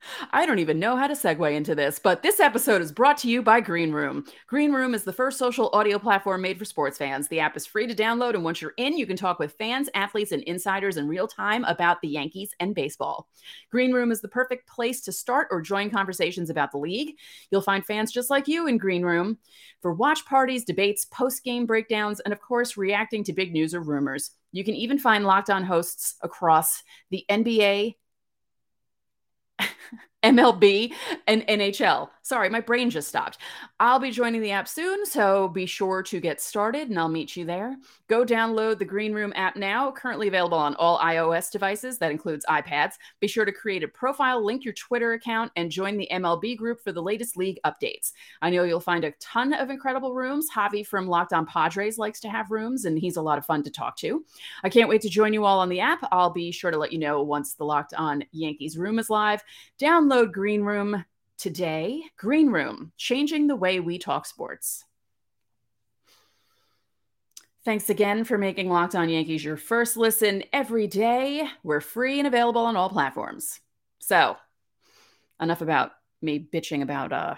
I 0.32 0.46
don't 0.46 0.58
even 0.58 0.78
know 0.78 0.96
how 0.96 1.06
to 1.06 1.14
segue 1.14 1.54
into 1.54 1.74
this, 1.74 1.98
but 1.98 2.22
this 2.22 2.40
episode 2.40 2.82
is 2.82 2.92
brought 2.92 3.16
to 3.18 3.28
you 3.28 3.42
by 3.42 3.60
Green 3.60 3.92
Room. 3.92 4.24
Green 4.46 4.72
Room 4.72 4.94
is 4.94 5.04
the 5.04 5.12
first 5.12 5.38
social 5.38 5.70
audio 5.72 5.98
platform 5.98 6.42
made 6.42 6.58
for 6.58 6.64
sports 6.64 6.98
fans. 6.98 7.28
The 7.28 7.40
app 7.40 7.56
is 7.56 7.66
free 7.66 7.86
to 7.86 7.94
download, 7.94 8.34
and 8.34 8.44
once 8.44 8.60
you're 8.60 8.74
in, 8.76 8.96
you 8.96 9.06
can 9.06 9.16
talk 9.16 9.38
with 9.38 9.54
fans, 9.54 9.88
athletes, 9.94 10.32
and 10.32 10.42
insiders 10.44 10.96
in 10.96 11.08
real 11.08 11.28
time 11.28 11.64
about 11.64 12.00
the 12.00 12.08
Yankees 12.08 12.54
and 12.60 12.74
baseball. 12.74 13.28
Green 13.70 13.92
Room 13.92 14.12
is 14.12 14.20
the 14.20 14.28
perfect 14.28 14.68
place 14.68 15.00
to 15.02 15.12
start 15.12 15.48
or 15.50 15.60
join 15.60 15.90
conversations 15.90 16.50
about 16.50 16.72
the 16.72 16.78
league. 16.78 17.16
You'll 17.50 17.62
find 17.62 17.84
fans 17.84 18.12
just 18.12 18.30
like 18.30 18.48
you 18.48 18.66
in 18.66 18.78
Green 18.78 19.02
Room 19.02 19.38
for 19.80 19.92
watch 19.92 20.24
parties, 20.26 20.64
debates, 20.64 21.04
post 21.06 21.44
game 21.44 21.66
breakdowns, 21.66 22.20
and 22.20 22.32
of 22.32 22.40
course, 22.40 22.76
reacting 22.76 23.24
to 23.24 23.32
big 23.32 23.52
news 23.52 23.74
or 23.74 23.80
rumors. 23.80 24.32
You 24.52 24.64
can 24.64 24.74
even 24.74 24.98
find 24.98 25.24
locked 25.24 25.48
on 25.48 25.64
hosts 25.64 26.16
across 26.22 26.82
the 27.10 27.24
NBA, 27.30 27.94
MLB 30.22 30.92
and 31.26 31.46
NHL. 31.46 32.08
Sorry, 32.24 32.48
my 32.48 32.60
brain 32.60 32.88
just 32.88 33.08
stopped. 33.08 33.38
I'll 33.80 33.98
be 33.98 34.12
joining 34.12 34.40
the 34.40 34.52
app 34.52 34.68
soon, 34.68 35.04
so 35.04 35.48
be 35.48 35.66
sure 35.66 36.02
to 36.04 36.20
get 36.20 36.40
started 36.40 36.88
and 36.88 36.98
I'll 36.98 37.08
meet 37.08 37.36
you 37.36 37.44
there. 37.44 37.76
Go 38.06 38.24
download 38.24 38.78
the 38.78 38.84
Green 38.84 39.12
Room 39.12 39.32
app 39.34 39.56
now, 39.56 39.90
currently 39.90 40.28
available 40.28 40.58
on 40.58 40.76
all 40.76 40.98
iOS 41.00 41.50
devices. 41.50 41.98
That 41.98 42.12
includes 42.12 42.46
iPads. 42.48 42.92
Be 43.18 43.26
sure 43.26 43.44
to 43.44 43.50
create 43.50 43.82
a 43.82 43.88
profile, 43.88 44.44
link 44.44 44.64
your 44.64 44.74
Twitter 44.74 45.14
account, 45.14 45.50
and 45.56 45.70
join 45.70 45.96
the 45.96 46.08
MLB 46.12 46.56
group 46.56 46.80
for 46.80 46.92
the 46.92 47.02
latest 47.02 47.36
league 47.36 47.58
updates. 47.66 48.12
I 48.40 48.50
know 48.50 48.62
you'll 48.62 48.78
find 48.78 49.04
a 49.04 49.12
ton 49.12 49.52
of 49.52 49.70
incredible 49.70 50.14
rooms. 50.14 50.48
Javi 50.54 50.86
from 50.86 51.08
Locked 51.08 51.32
On 51.32 51.44
Padres 51.44 51.98
likes 51.98 52.20
to 52.20 52.28
have 52.28 52.52
rooms, 52.52 52.84
and 52.84 52.96
he's 52.96 53.16
a 53.16 53.22
lot 53.22 53.38
of 53.38 53.46
fun 53.46 53.64
to 53.64 53.70
talk 53.70 53.96
to. 53.96 54.24
I 54.62 54.68
can't 54.68 54.88
wait 54.88 55.00
to 55.02 55.08
join 55.08 55.32
you 55.32 55.44
all 55.44 55.58
on 55.58 55.68
the 55.68 55.80
app. 55.80 56.06
I'll 56.12 56.30
be 56.30 56.52
sure 56.52 56.70
to 56.70 56.78
let 56.78 56.92
you 56.92 56.98
know 56.98 57.22
once 57.22 57.54
the 57.54 57.64
Locked 57.64 57.94
On 57.94 58.22
Yankees 58.30 58.78
room 58.78 59.00
is 59.00 59.10
live. 59.10 59.42
Download 59.80 60.11
Green 60.12 60.62
Room 60.62 61.04
Today, 61.38 62.02
Green 62.18 62.50
Room, 62.50 62.92
changing 62.98 63.46
the 63.46 63.56
way 63.56 63.80
we 63.80 63.98
talk 63.98 64.26
sports. 64.26 64.84
Thanks 67.64 67.88
again 67.88 68.24
for 68.24 68.36
making 68.36 68.68
Locked 68.68 68.94
On 68.94 69.08
Yankees 69.08 69.42
your 69.42 69.56
first 69.56 69.96
listen 69.96 70.44
every 70.52 70.86
day. 70.86 71.48
We're 71.64 71.80
free 71.80 72.18
and 72.18 72.26
available 72.26 72.60
on 72.66 72.76
all 72.76 72.90
platforms. 72.90 73.58
So, 74.00 74.36
enough 75.40 75.62
about 75.62 75.92
me 76.20 76.38
bitching 76.52 76.82
about 76.82 77.12
uh, 77.12 77.36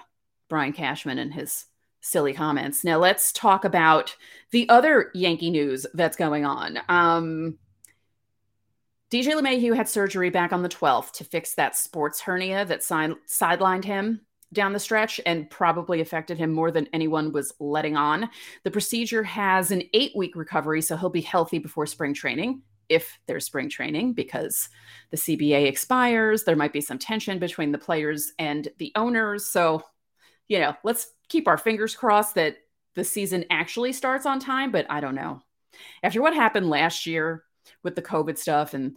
Brian 0.48 0.72
Cashman 0.72 1.18
and 1.18 1.32
his 1.32 1.66
silly 2.00 2.34
comments. 2.34 2.82
Now, 2.82 2.98
let's 2.98 3.32
talk 3.32 3.64
about 3.64 4.16
the 4.50 4.68
other 4.68 5.12
Yankee 5.14 5.50
news 5.50 5.86
that's 5.94 6.16
going 6.16 6.44
on. 6.44 6.80
Um, 6.88 7.56
DJ 9.14 9.40
LeMahieu 9.40 9.76
had 9.76 9.88
surgery 9.88 10.28
back 10.28 10.52
on 10.52 10.62
the 10.62 10.68
12th 10.68 11.12
to 11.12 11.22
fix 11.22 11.54
that 11.54 11.76
sports 11.76 12.20
hernia 12.20 12.64
that 12.64 12.82
si- 12.82 13.14
sidelined 13.28 13.84
him. 13.84 14.22
down 14.52 14.72
the 14.72 14.80
stretch 14.80 15.20
and 15.24 15.48
probably 15.50 16.00
affected 16.00 16.36
him 16.36 16.52
more 16.52 16.72
than 16.72 16.88
anyone 16.92 17.30
was 17.30 17.52
letting 17.60 17.96
on. 17.96 18.28
The 18.64 18.72
procedure 18.72 19.22
has 19.22 19.70
an 19.70 19.84
eight 19.92 20.10
week 20.16 20.34
recovery, 20.34 20.82
so 20.82 20.96
he'll 20.96 21.10
be 21.10 21.20
healthy 21.20 21.60
before 21.60 21.86
spring 21.86 22.12
training 22.12 22.62
if 22.88 23.16
there's 23.28 23.44
spring 23.44 23.68
training 23.68 24.14
because 24.14 24.68
the 25.12 25.16
CBA 25.16 25.66
expires. 25.66 26.42
There 26.42 26.56
might 26.56 26.72
be 26.72 26.80
some 26.80 26.98
tension 26.98 27.38
between 27.38 27.70
the 27.70 27.78
players 27.78 28.32
and 28.40 28.66
the 28.78 28.90
owners. 28.96 29.46
So, 29.46 29.84
you 30.48 30.58
know, 30.58 30.74
let's 30.82 31.06
keep 31.28 31.46
our 31.46 31.58
fingers 31.58 31.94
crossed 31.94 32.34
that 32.34 32.56
the 32.96 33.04
season 33.04 33.44
actually 33.48 33.92
starts 33.92 34.26
on 34.26 34.40
time, 34.40 34.72
but 34.72 34.86
I 34.90 34.98
don't 34.98 35.14
know. 35.14 35.40
After 36.02 36.20
what 36.20 36.34
happened 36.34 36.68
last 36.68 37.06
year 37.06 37.44
with 37.82 37.94
the 37.94 38.02
COVID 38.02 38.38
stuff 38.38 38.74
and 38.74 38.96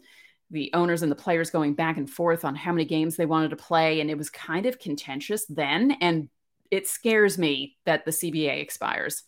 the 0.49 0.71
owners 0.73 1.03
and 1.03 1.11
the 1.11 1.15
players 1.15 1.49
going 1.49 1.73
back 1.73 1.97
and 1.97 2.09
forth 2.09 2.45
on 2.45 2.55
how 2.55 2.71
many 2.71 2.85
games 2.85 3.15
they 3.15 3.25
wanted 3.25 3.49
to 3.49 3.57
play, 3.57 3.99
and 3.99 4.09
it 4.09 4.17
was 4.17 4.29
kind 4.29 4.65
of 4.65 4.79
contentious 4.79 5.45
then. 5.45 5.91
And 5.99 6.29
it 6.71 6.87
scares 6.87 7.37
me 7.37 7.77
that 7.85 8.05
the 8.05 8.11
CBA 8.11 8.61
expires. 8.61 9.23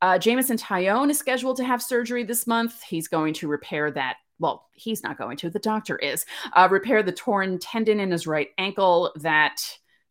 Uh, 0.00 0.18
Jameson 0.18 0.56
Taillon 0.56 1.10
is 1.10 1.18
scheduled 1.18 1.56
to 1.56 1.64
have 1.64 1.82
surgery 1.82 2.24
this 2.24 2.46
month. 2.46 2.82
He's 2.82 3.08
going 3.08 3.34
to 3.34 3.48
repair 3.48 3.90
that. 3.92 4.16
Well, 4.38 4.68
he's 4.74 5.02
not 5.02 5.16
going 5.16 5.36
to, 5.38 5.50
the 5.50 5.58
doctor 5.58 5.96
is. 5.96 6.26
Uh, 6.52 6.68
repair 6.70 7.02
the 7.02 7.12
torn 7.12 7.58
tendon 7.58 8.00
in 8.00 8.10
his 8.10 8.26
right 8.26 8.48
ankle 8.58 9.12
that 9.20 9.62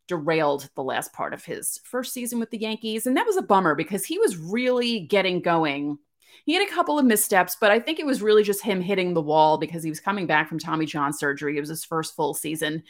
derailed 0.08 0.68
the 0.74 0.82
last 0.82 1.12
part 1.12 1.32
of 1.32 1.44
his 1.44 1.78
first 1.84 2.12
season 2.12 2.40
with 2.40 2.50
the 2.50 2.58
Yankees. 2.58 3.06
And 3.06 3.16
that 3.16 3.26
was 3.26 3.36
a 3.36 3.42
bummer 3.42 3.74
because 3.74 4.04
he 4.04 4.18
was 4.18 4.36
really 4.36 5.00
getting 5.00 5.40
going. 5.40 5.98
He 6.44 6.54
had 6.54 6.66
a 6.66 6.72
couple 6.72 6.98
of 6.98 7.06
missteps, 7.06 7.56
but 7.60 7.70
I 7.70 7.80
think 7.80 7.98
it 7.98 8.06
was 8.06 8.22
really 8.22 8.42
just 8.42 8.62
him 8.62 8.80
hitting 8.80 9.14
the 9.14 9.22
wall 9.22 9.58
because 9.58 9.82
he 9.82 9.90
was 9.90 10.00
coming 10.00 10.26
back 10.26 10.48
from 10.48 10.58
Tommy 10.58 10.86
John 10.86 11.12
surgery. 11.12 11.56
It 11.56 11.60
was 11.60 11.68
his 11.68 11.84
first 11.84 12.14
full 12.16 12.34
season. 12.34 12.82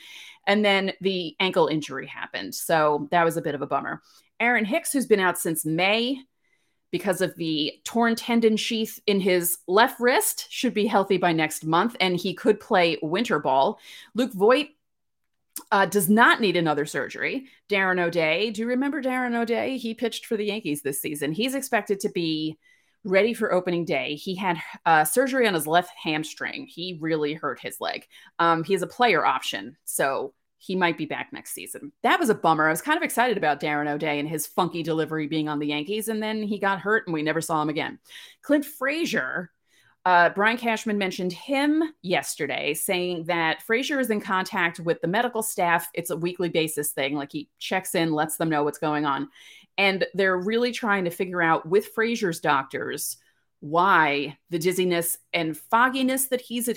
And 0.46 0.64
then 0.64 0.92
the 1.00 1.36
ankle 1.40 1.68
injury 1.68 2.06
happened. 2.06 2.54
So 2.54 3.08
that 3.10 3.24
was 3.24 3.36
a 3.36 3.42
bit 3.42 3.54
of 3.54 3.62
a 3.62 3.66
bummer. 3.66 4.02
Aaron 4.40 4.64
Hicks, 4.64 4.92
who's 4.92 5.06
been 5.06 5.20
out 5.20 5.38
since 5.38 5.64
May, 5.64 6.18
because 6.94 7.20
of 7.20 7.34
the 7.34 7.72
torn 7.82 8.14
tendon 8.14 8.56
sheath 8.56 9.00
in 9.08 9.18
his 9.18 9.58
left 9.66 9.98
wrist 9.98 10.46
should 10.48 10.72
be 10.72 10.86
healthy 10.86 11.16
by 11.16 11.32
next 11.32 11.64
month 11.66 11.96
and 11.98 12.16
he 12.16 12.32
could 12.32 12.60
play 12.60 12.96
winter 13.02 13.40
ball 13.40 13.80
luke 14.14 14.32
voit 14.32 14.68
uh, 15.72 15.86
does 15.86 16.08
not 16.08 16.40
need 16.40 16.56
another 16.56 16.86
surgery 16.86 17.46
darren 17.68 17.98
o'day 17.98 18.52
do 18.52 18.62
you 18.62 18.68
remember 18.68 19.02
darren 19.02 19.34
o'day 19.34 19.76
he 19.76 19.92
pitched 19.92 20.24
for 20.24 20.36
the 20.36 20.44
yankees 20.44 20.82
this 20.82 21.02
season 21.02 21.32
he's 21.32 21.56
expected 21.56 21.98
to 21.98 22.08
be 22.10 22.56
ready 23.04 23.34
for 23.34 23.52
opening 23.52 23.84
day 23.84 24.14
he 24.14 24.34
had 24.34 24.58
uh, 24.86 25.04
surgery 25.04 25.46
on 25.46 25.54
his 25.54 25.66
left 25.66 25.90
hamstring 26.02 26.66
he 26.66 26.98
really 27.00 27.34
hurt 27.34 27.60
his 27.60 27.80
leg 27.80 28.06
um, 28.38 28.64
he 28.64 28.72
has 28.72 28.82
a 28.82 28.86
player 28.86 29.24
option 29.24 29.76
so 29.84 30.32
he 30.64 30.74
might 30.74 30.96
be 30.96 31.04
back 31.04 31.28
next 31.30 31.52
season. 31.52 31.92
That 32.02 32.18
was 32.18 32.30
a 32.30 32.34
bummer. 32.34 32.66
I 32.66 32.70
was 32.70 32.80
kind 32.80 32.96
of 32.96 33.02
excited 33.02 33.36
about 33.36 33.60
Darren 33.60 33.90
O'Day 33.90 34.18
and 34.18 34.26
his 34.26 34.46
funky 34.46 34.82
delivery 34.82 35.26
being 35.26 35.46
on 35.46 35.58
the 35.58 35.66
Yankees, 35.66 36.08
and 36.08 36.22
then 36.22 36.42
he 36.42 36.58
got 36.58 36.80
hurt 36.80 37.06
and 37.06 37.12
we 37.12 37.22
never 37.22 37.42
saw 37.42 37.60
him 37.60 37.68
again. 37.68 37.98
Clint 38.40 38.64
Frazier, 38.64 39.50
uh, 40.06 40.30
Brian 40.30 40.56
Cashman 40.56 40.96
mentioned 40.96 41.34
him 41.34 41.82
yesterday, 42.00 42.72
saying 42.72 43.24
that 43.24 43.62
Frazier 43.62 44.00
is 44.00 44.08
in 44.08 44.22
contact 44.22 44.80
with 44.80 45.02
the 45.02 45.08
medical 45.08 45.42
staff. 45.42 45.88
It's 45.92 46.10
a 46.10 46.16
weekly 46.16 46.48
basis 46.48 46.92
thing. 46.92 47.14
Like 47.14 47.32
he 47.32 47.50
checks 47.58 47.94
in, 47.94 48.12
lets 48.12 48.38
them 48.38 48.48
know 48.48 48.64
what's 48.64 48.78
going 48.78 49.04
on. 49.04 49.28
And 49.76 50.06
they're 50.14 50.38
really 50.38 50.72
trying 50.72 51.04
to 51.04 51.10
figure 51.10 51.42
out 51.42 51.68
with 51.68 51.88
Frazier's 51.88 52.40
doctors 52.40 53.16
why 53.60 54.36
the 54.50 54.58
dizziness 54.58 55.16
and 55.32 55.56
fogginess 55.56 56.26
that 56.26 56.40
he's 56.40 56.68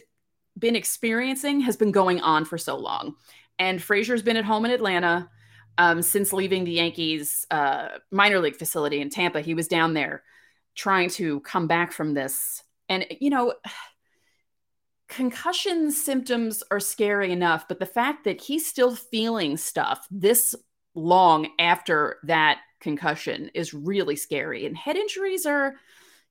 been 0.58 0.76
experiencing 0.76 1.62
has 1.62 1.78
been 1.78 1.92
going 1.92 2.22
on 2.22 2.46
for 2.46 2.58
so 2.58 2.78
long. 2.78 3.16
And 3.60 3.82
Frazier's 3.82 4.22
been 4.22 4.38
at 4.38 4.46
home 4.46 4.66
in 4.66 4.72
Atlanta 4.72 5.30
um, 5.78 6.02
since 6.02 6.34
leaving 6.34 6.64
the 6.64 6.72
Yankees 6.72 7.46
uh, 7.52 7.90
minor 8.12 8.40
league 8.40 8.56
facility 8.56 9.02
in 9.02 9.10
Tampa. 9.10 9.42
He 9.42 9.54
was 9.54 9.68
down 9.68 9.94
there 9.94 10.24
trying 10.76 11.10
to 11.10 11.40
come 11.42 11.68
back 11.68 11.92
from 11.92 12.14
this. 12.14 12.64
And, 12.90 13.06
you 13.20 13.30
know, 13.30 13.54
concussion 15.08 15.92
symptoms 15.92 16.64
are 16.70 16.80
scary 16.80 17.32
enough, 17.32 17.68
but 17.68 17.80
the 17.80 17.86
fact 17.86 18.26
that 18.26 18.42
he's 18.42 18.68
still 18.68 18.96
feeling 18.96 19.56
stuff 19.58 20.06
this 20.12 20.54
long 20.96 21.48
after 21.60 22.18
that 22.24 22.60
concussion 22.80 23.50
is 23.54 23.74
really 23.74 24.16
scary. 24.16 24.66
And 24.66 24.78
head 24.78 24.96
injuries 24.96 25.46
are 25.46 25.76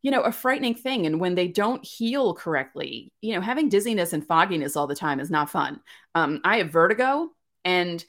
you 0.02 0.12
know, 0.12 0.22
a 0.22 0.30
frightening 0.30 0.74
thing. 0.74 1.04
And 1.04 1.18
when 1.18 1.34
they 1.34 1.48
don't 1.48 1.84
heal 1.84 2.32
correctly, 2.32 3.12
you 3.22 3.34
know, 3.34 3.40
having 3.40 3.68
dizziness 3.68 4.12
and 4.12 4.24
fogginess 4.24 4.76
all 4.76 4.86
the 4.86 4.94
time 4.94 5.18
is 5.18 5.32
not 5.32 5.50
fun. 5.50 5.80
Um, 6.14 6.40
I 6.44 6.58
have 6.58 6.70
vertigo, 6.70 7.30
and 7.64 8.04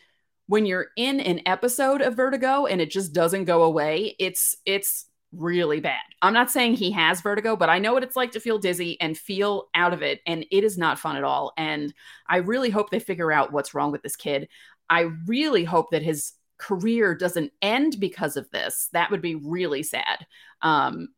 when 0.46 0.67
you're 0.67 0.89
in 0.96 1.20
an 1.20 1.41
episode 1.48 2.01
of 2.01 2.15
vertigo 2.15 2.67
and 2.67 2.79
it 2.79 2.91
just 2.91 3.13
doesn't 3.13 3.46
go 3.46 3.63
away, 3.63 4.15
it's 4.20 4.56
it's 4.65 5.08
really 5.34 5.79
bad. 5.79 6.03
I'm 6.22 6.34
not 6.34 6.51
saying 6.51 6.75
he 6.75 6.91
has 6.91 7.22
vertigo, 7.22 7.56
but 7.56 7.70
I 7.70 7.79
know 7.79 7.94
what 7.94 8.03
it's 8.03 8.15
like 8.15 8.32
to 8.34 8.39
feel 8.39 8.60
dizzy 8.60 9.00
and 9.01 9.17
feel 9.17 9.67
out 9.74 9.94
of 9.94 10.03
it, 10.03 10.22
and 10.27 10.46
it 10.51 10.63
is 10.63 10.77
not 10.77 11.00
fun 11.00 11.15
at 11.15 11.24
all. 11.24 11.53
And 11.58 11.94
I 12.29 12.38
really 12.38 12.70
hope 12.70 12.91
they 12.91 13.00
figure 13.00 13.32
out 13.32 13.51
what's 13.51 13.74
wrong 13.74 13.91
with 13.91 14.03
this 14.03 14.15
kid. 14.15 14.50
I 14.89 15.10
really 15.25 15.63
hope 15.63 15.89
that 15.91 16.03
his 16.03 16.34
career 16.57 17.15
doesn't 17.15 17.51
end 17.61 17.99
because 17.99 18.37
of 18.37 18.49
this. 18.51 18.89
That 18.93 19.11
would 19.11 19.21
be 19.21 19.35
really 19.35 19.83
sad. 19.83 20.25
Um, 20.61 21.09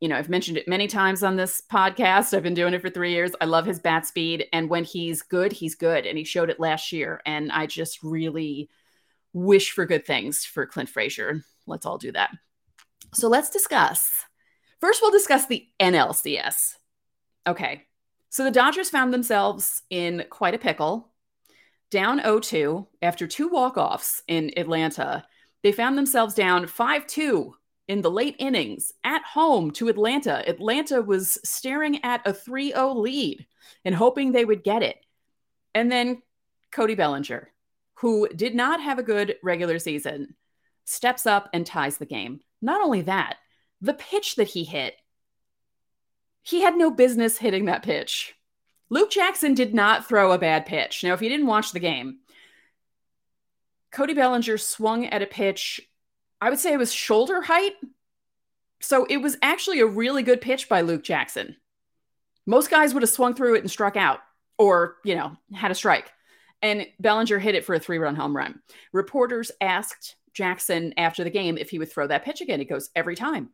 you 0.00 0.08
know, 0.08 0.16
I've 0.16 0.28
mentioned 0.28 0.58
it 0.58 0.68
many 0.68 0.88
times 0.88 1.22
on 1.22 1.36
this 1.36 1.62
podcast. 1.72 2.34
I've 2.34 2.42
been 2.42 2.54
doing 2.54 2.74
it 2.74 2.82
for 2.82 2.90
three 2.90 3.12
years. 3.12 3.32
I 3.40 3.46
love 3.46 3.64
his 3.64 3.78
bat 3.78 4.06
speed. 4.06 4.46
And 4.52 4.68
when 4.68 4.84
he's 4.84 5.22
good, 5.22 5.52
he's 5.52 5.74
good. 5.74 6.04
And 6.04 6.18
he 6.18 6.24
showed 6.24 6.50
it 6.50 6.60
last 6.60 6.92
year. 6.92 7.20
And 7.24 7.50
I 7.50 7.66
just 7.66 8.02
really 8.02 8.68
wish 9.32 9.72
for 9.72 9.86
good 9.86 10.06
things 10.06 10.44
for 10.44 10.66
Clint 10.66 10.90
Frazier. 10.90 11.42
Let's 11.66 11.86
all 11.86 11.98
do 11.98 12.12
that. 12.12 12.30
So 13.14 13.28
let's 13.28 13.50
discuss. 13.50 14.10
First, 14.80 15.00
we'll 15.00 15.10
discuss 15.10 15.46
the 15.46 15.66
NLCS. 15.80 16.74
Okay. 17.46 17.84
So 18.28 18.44
the 18.44 18.50
Dodgers 18.50 18.90
found 18.90 19.14
themselves 19.14 19.82
in 19.88 20.24
quite 20.28 20.54
a 20.54 20.58
pickle. 20.58 21.10
Down 21.90 22.20
0 22.20 22.40
2 22.40 22.86
after 23.02 23.26
two 23.26 23.48
walk 23.48 23.76
offs 23.76 24.22
in 24.26 24.52
Atlanta. 24.56 25.24
They 25.62 25.72
found 25.72 25.96
themselves 25.96 26.34
down 26.34 26.66
5 26.66 27.06
2 27.06 27.54
in 27.88 28.02
the 28.02 28.10
late 28.10 28.36
innings 28.38 28.92
at 29.04 29.22
home 29.22 29.70
to 29.72 29.88
Atlanta. 29.88 30.48
Atlanta 30.48 31.00
was 31.02 31.38
staring 31.44 32.02
at 32.04 32.26
a 32.26 32.32
3 32.32 32.72
0 32.72 32.94
lead 32.94 33.46
and 33.84 33.94
hoping 33.94 34.32
they 34.32 34.44
would 34.44 34.64
get 34.64 34.82
it. 34.82 34.96
And 35.74 35.90
then 35.90 36.22
Cody 36.72 36.94
Bellinger, 36.94 37.50
who 37.94 38.28
did 38.28 38.54
not 38.54 38.80
have 38.80 38.98
a 38.98 39.04
good 39.04 39.36
regular 39.42 39.78
season, 39.78 40.34
steps 40.84 41.26
up 41.26 41.48
and 41.52 41.64
ties 41.64 41.98
the 41.98 42.06
game. 42.06 42.40
Not 42.60 42.82
only 42.82 43.02
that, 43.02 43.36
the 43.80 43.94
pitch 43.94 44.36
that 44.36 44.48
he 44.48 44.64
hit, 44.64 44.94
he 46.42 46.62
had 46.62 46.76
no 46.76 46.90
business 46.90 47.38
hitting 47.38 47.66
that 47.66 47.82
pitch. 47.82 48.34
Luke 48.88 49.10
Jackson 49.10 49.54
did 49.54 49.74
not 49.74 50.08
throw 50.08 50.32
a 50.32 50.38
bad 50.38 50.66
pitch. 50.66 51.02
Now, 51.02 51.12
if 51.12 51.22
you 51.22 51.28
didn't 51.28 51.46
watch 51.46 51.72
the 51.72 51.80
game, 51.80 52.18
Cody 53.90 54.14
Bellinger 54.14 54.58
swung 54.58 55.06
at 55.06 55.22
a 55.22 55.26
pitch 55.26 55.80
I 56.40 56.50
would 56.50 56.58
say 56.58 56.72
it 56.72 56.78
was 56.78 56.92
shoulder 56.92 57.42
height. 57.42 57.74
So 58.80 59.06
it 59.06 59.18
was 59.18 59.38
actually 59.42 59.80
a 59.80 59.86
really 59.86 60.22
good 60.22 60.40
pitch 60.40 60.68
by 60.68 60.82
Luke 60.82 61.02
Jackson. 61.02 61.56
Most 62.46 62.70
guys 62.70 62.94
would 62.94 63.02
have 63.02 63.10
swung 63.10 63.34
through 63.34 63.56
it 63.56 63.62
and 63.62 63.70
struck 63.70 63.96
out 63.96 64.20
or, 64.58 64.96
you 65.04 65.14
know, 65.14 65.36
had 65.52 65.70
a 65.70 65.74
strike. 65.74 66.12
And 66.62 66.86
Bellinger 67.00 67.38
hit 67.38 67.54
it 67.54 67.64
for 67.64 67.74
a 67.74 67.80
three 67.80 67.98
run 67.98 68.14
home 68.14 68.36
run. 68.36 68.60
Reporters 68.92 69.50
asked 69.60 70.16
Jackson 70.32 70.94
after 70.96 71.24
the 71.24 71.30
game 71.30 71.58
if 71.58 71.70
he 71.70 71.78
would 71.78 71.90
throw 71.90 72.06
that 72.06 72.24
pitch 72.24 72.40
again. 72.40 72.58
He 72.58 72.64
goes, 72.66 72.90
every 72.94 73.16
time. 73.16 73.50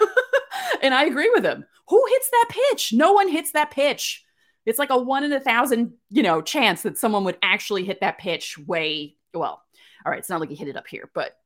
and 0.82 0.92
I 0.92 1.04
agree 1.04 1.30
with 1.34 1.44
him. 1.44 1.64
Who 1.88 2.04
hits 2.08 2.30
that 2.30 2.50
pitch? 2.50 2.92
No 2.92 3.12
one 3.12 3.28
hits 3.28 3.52
that 3.52 3.70
pitch. 3.70 4.23
It's 4.66 4.78
like 4.78 4.90
a 4.90 4.98
one 4.98 5.24
in 5.24 5.32
a 5.32 5.40
thousand, 5.40 5.92
you 6.10 6.22
know, 6.22 6.40
chance 6.40 6.82
that 6.82 6.98
someone 6.98 7.24
would 7.24 7.38
actually 7.42 7.84
hit 7.84 8.00
that 8.00 8.18
pitch 8.18 8.58
way 8.58 9.16
well. 9.32 9.62
All 10.04 10.10
right, 10.10 10.18
it's 10.18 10.28
not 10.28 10.40
like 10.40 10.50
he 10.50 10.54
hit 10.54 10.68
it 10.68 10.76
up 10.76 10.86
here, 10.86 11.10
but 11.14 11.36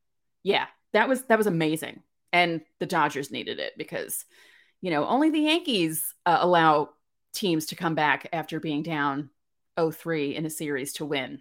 yeah, 0.43 0.67
that 0.93 1.09
was 1.09 1.23
that 1.25 1.39
was 1.39 1.47
amazing. 1.47 2.03
And 2.33 2.61
the 2.79 2.87
dodgers 2.87 3.31
needed 3.31 3.59
it 3.59 3.73
because 3.77 4.25
you 4.81 4.91
know 4.91 5.07
only 5.07 5.31
the 5.31 5.41
yankees 5.41 6.15
uh, 6.27 6.39
allow 6.41 6.91
teams 7.33 7.67
to 7.67 7.77
come 7.77 7.95
back 7.95 8.29
after 8.33 8.59
being 8.61 8.83
down 8.83 9.31
0-3 9.79 10.35
in 10.35 10.47
a 10.47 10.51
series 10.51 10.95
to 10.95 11.05
win. 11.05 11.41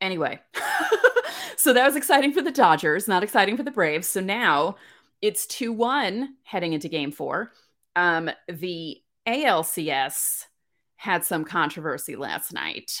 Anyway 0.00 0.40
so 1.56 1.72
that 1.72 1.86
was 1.86 1.94
exciting 1.94 2.32
for 2.32 2.42
the 2.42 2.50
dodgers 2.50 3.06
not 3.06 3.22
exciting 3.22 3.56
for 3.56 3.62
the 3.62 3.70
braves. 3.70 4.08
So 4.08 4.20
now 4.20 4.76
it's 5.20 5.46
2-1 5.46 6.26
heading 6.42 6.72
into 6.72 6.88
game 6.88 7.12
four. 7.12 7.52
Um, 7.94 8.30
the 8.48 9.01
alcs 9.26 10.44
had 10.96 11.24
some 11.24 11.44
controversy 11.44 12.16
last 12.16 12.52
night 12.52 13.00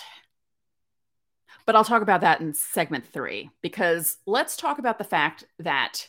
but 1.64 1.76
I'll 1.76 1.84
talk 1.84 2.02
about 2.02 2.22
that 2.22 2.40
in 2.40 2.54
segment 2.54 3.06
three 3.06 3.50
because 3.60 4.18
let's 4.26 4.56
talk 4.56 4.78
about 4.78 4.98
the 4.98 5.04
fact 5.04 5.44
that 5.58 6.08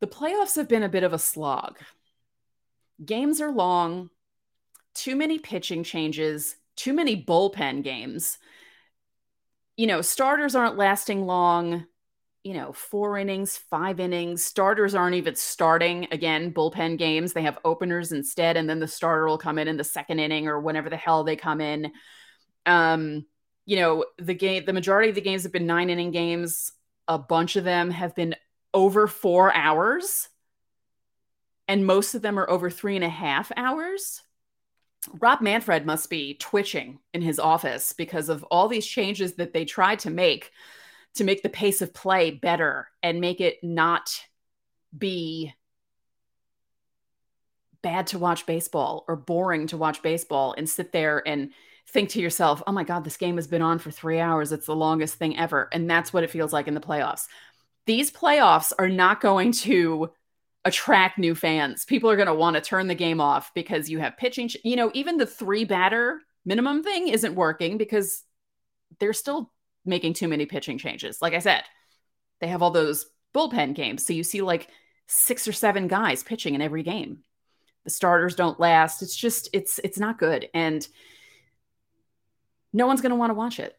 the 0.00 0.06
playoffs 0.06 0.56
have 0.56 0.68
been 0.68 0.82
a 0.82 0.88
bit 0.88 1.04
of 1.04 1.12
a 1.12 1.18
slog. 1.18 1.78
Games 3.04 3.40
are 3.40 3.50
long, 3.50 4.10
too 4.94 5.16
many 5.16 5.38
pitching 5.38 5.82
changes, 5.82 6.56
too 6.76 6.92
many 6.92 7.22
bullpen 7.22 7.82
games. 7.82 8.38
you 9.76 9.86
know, 9.86 10.02
starters 10.02 10.54
aren't 10.54 10.76
lasting 10.76 11.26
long. 11.26 11.86
You 12.44 12.54
know, 12.54 12.72
four 12.72 13.18
innings, 13.18 13.56
five 13.56 14.00
innings. 14.00 14.44
Starters 14.44 14.96
aren't 14.96 15.14
even 15.14 15.36
starting. 15.36 16.08
Again, 16.10 16.52
bullpen 16.52 16.98
games, 16.98 17.32
they 17.32 17.42
have 17.42 17.58
openers 17.64 18.10
instead, 18.10 18.56
and 18.56 18.68
then 18.68 18.80
the 18.80 18.88
starter 18.88 19.26
will 19.26 19.38
come 19.38 19.58
in 19.58 19.68
in 19.68 19.76
the 19.76 19.84
second 19.84 20.18
inning 20.18 20.48
or 20.48 20.60
whenever 20.60 20.90
the 20.90 20.96
hell 20.96 21.22
they 21.22 21.36
come 21.36 21.60
in. 21.60 21.92
Um, 22.66 23.26
you 23.64 23.76
know, 23.76 24.04
the 24.18 24.34
game, 24.34 24.64
the 24.64 24.72
majority 24.72 25.08
of 25.08 25.14
the 25.14 25.20
games 25.20 25.44
have 25.44 25.52
been 25.52 25.66
nine 25.66 25.88
inning 25.88 26.10
games. 26.10 26.72
A 27.06 27.16
bunch 27.16 27.54
of 27.54 27.62
them 27.62 27.90
have 27.90 28.14
been 28.16 28.34
over 28.74 29.06
four 29.06 29.54
hours, 29.54 30.28
and 31.68 31.86
most 31.86 32.14
of 32.14 32.22
them 32.22 32.38
are 32.40 32.50
over 32.50 32.70
three 32.70 32.96
and 32.96 33.04
a 33.04 33.08
half 33.08 33.52
hours. 33.56 34.22
Rob 35.20 35.40
Manfred 35.40 35.86
must 35.86 36.10
be 36.10 36.34
twitching 36.34 36.98
in 37.12 37.22
his 37.22 37.38
office 37.38 37.92
because 37.92 38.28
of 38.28 38.42
all 38.44 38.68
these 38.68 38.86
changes 38.86 39.34
that 39.34 39.52
they 39.52 39.64
tried 39.64 40.00
to 40.00 40.10
make 40.10 40.50
to 41.14 41.24
make 41.24 41.42
the 41.42 41.48
pace 41.48 41.82
of 41.82 41.92
play 41.92 42.30
better 42.30 42.88
and 43.02 43.20
make 43.20 43.40
it 43.40 43.62
not 43.62 44.24
be 44.96 45.52
bad 47.82 48.06
to 48.08 48.18
watch 48.18 48.46
baseball 48.46 49.04
or 49.08 49.16
boring 49.16 49.66
to 49.66 49.76
watch 49.76 50.02
baseball 50.02 50.54
and 50.56 50.68
sit 50.68 50.92
there 50.92 51.26
and 51.26 51.50
think 51.88 52.10
to 52.10 52.20
yourself, 52.20 52.62
oh 52.66 52.72
my 52.72 52.84
God, 52.84 53.04
this 53.04 53.16
game 53.16 53.36
has 53.36 53.46
been 53.46 53.62
on 53.62 53.78
for 53.78 53.90
three 53.90 54.20
hours. 54.20 54.52
It's 54.52 54.66
the 54.66 54.76
longest 54.76 55.16
thing 55.16 55.36
ever. 55.36 55.68
And 55.72 55.90
that's 55.90 56.12
what 56.12 56.22
it 56.22 56.30
feels 56.30 56.52
like 56.52 56.68
in 56.68 56.74
the 56.74 56.80
playoffs. 56.80 57.26
These 57.86 58.12
playoffs 58.12 58.72
are 58.78 58.88
not 58.88 59.20
going 59.20 59.52
to 59.52 60.10
attract 60.64 61.18
new 61.18 61.34
fans. 61.34 61.84
People 61.84 62.08
are 62.08 62.16
going 62.16 62.28
to 62.28 62.34
want 62.34 62.54
to 62.54 62.62
turn 62.62 62.86
the 62.86 62.94
game 62.94 63.20
off 63.20 63.52
because 63.52 63.90
you 63.90 63.98
have 63.98 64.16
pitching. 64.16 64.48
You 64.62 64.76
know, 64.76 64.90
even 64.94 65.16
the 65.16 65.26
three 65.26 65.64
batter 65.64 66.20
minimum 66.44 66.84
thing 66.84 67.08
isn't 67.08 67.34
working 67.34 67.78
because 67.78 68.22
they're 69.00 69.12
still 69.12 69.50
making 69.84 70.14
too 70.14 70.28
many 70.28 70.46
pitching 70.46 70.78
changes. 70.78 71.20
Like 71.20 71.34
I 71.34 71.38
said, 71.38 71.64
they 72.40 72.48
have 72.48 72.62
all 72.62 72.70
those 72.70 73.06
bullpen 73.34 73.74
games. 73.74 74.04
So 74.06 74.12
you 74.12 74.22
see 74.22 74.42
like 74.42 74.68
six 75.06 75.46
or 75.48 75.52
seven 75.52 75.88
guys 75.88 76.22
pitching 76.22 76.54
in 76.54 76.62
every 76.62 76.82
game. 76.82 77.22
The 77.84 77.90
starters 77.90 78.36
don't 78.36 78.60
last. 78.60 79.02
It's 79.02 79.16
just 79.16 79.48
it's 79.52 79.80
it's 79.82 79.98
not 79.98 80.18
good 80.18 80.48
and 80.54 80.86
no 82.72 82.86
one's 82.86 83.00
going 83.00 83.10
to 83.10 83.16
want 83.16 83.30
to 83.30 83.34
watch 83.34 83.58
it. 83.58 83.76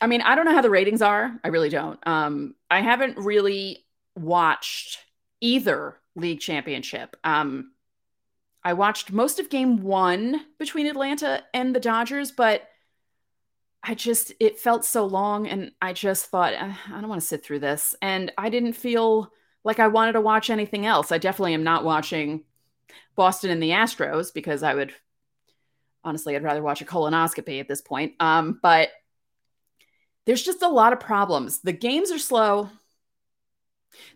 I 0.00 0.06
mean, 0.06 0.22
I 0.22 0.34
don't 0.34 0.44
know 0.44 0.54
how 0.54 0.62
the 0.62 0.70
ratings 0.70 1.02
are. 1.02 1.38
I 1.44 1.48
really 1.48 1.68
don't. 1.68 1.98
Um 2.06 2.54
I 2.70 2.80
haven't 2.80 3.18
really 3.18 3.84
watched 4.16 4.98
either 5.40 5.98
league 6.16 6.40
championship. 6.40 7.16
Um, 7.24 7.72
I 8.62 8.72
watched 8.72 9.12
most 9.12 9.38
of 9.38 9.50
game 9.50 9.82
one 9.82 10.40
between 10.58 10.86
Atlanta 10.86 11.42
and 11.52 11.74
the 11.74 11.80
Dodgers, 11.80 12.32
but 12.32 12.68
I 13.86 13.94
just, 13.94 14.32
it 14.40 14.58
felt 14.58 14.84
so 14.84 15.04
long. 15.04 15.46
And 15.46 15.72
I 15.80 15.92
just 15.92 16.26
thought, 16.26 16.54
uh, 16.54 16.72
I 16.88 17.00
don't 17.00 17.08
want 17.08 17.20
to 17.20 17.26
sit 17.26 17.44
through 17.44 17.58
this. 17.58 17.94
And 18.00 18.32
I 18.38 18.48
didn't 18.48 18.72
feel 18.72 19.30
like 19.62 19.78
I 19.78 19.88
wanted 19.88 20.12
to 20.12 20.22
watch 20.22 20.48
anything 20.48 20.86
else. 20.86 21.12
I 21.12 21.18
definitely 21.18 21.52
am 21.52 21.64
not 21.64 21.84
watching 21.84 22.44
Boston 23.14 23.50
and 23.50 23.62
the 23.62 23.70
Astros 23.70 24.32
because 24.32 24.62
I 24.62 24.74
would, 24.74 24.94
honestly, 26.02 26.34
I'd 26.34 26.42
rather 26.42 26.62
watch 26.62 26.80
a 26.80 26.86
colonoscopy 26.86 27.60
at 27.60 27.68
this 27.68 27.82
point. 27.82 28.14
Um, 28.20 28.58
but 28.62 28.88
there's 30.24 30.42
just 30.42 30.62
a 30.62 30.68
lot 30.68 30.94
of 30.94 31.00
problems. 31.00 31.60
The 31.60 31.72
games 31.72 32.10
are 32.10 32.18
slow. 32.18 32.70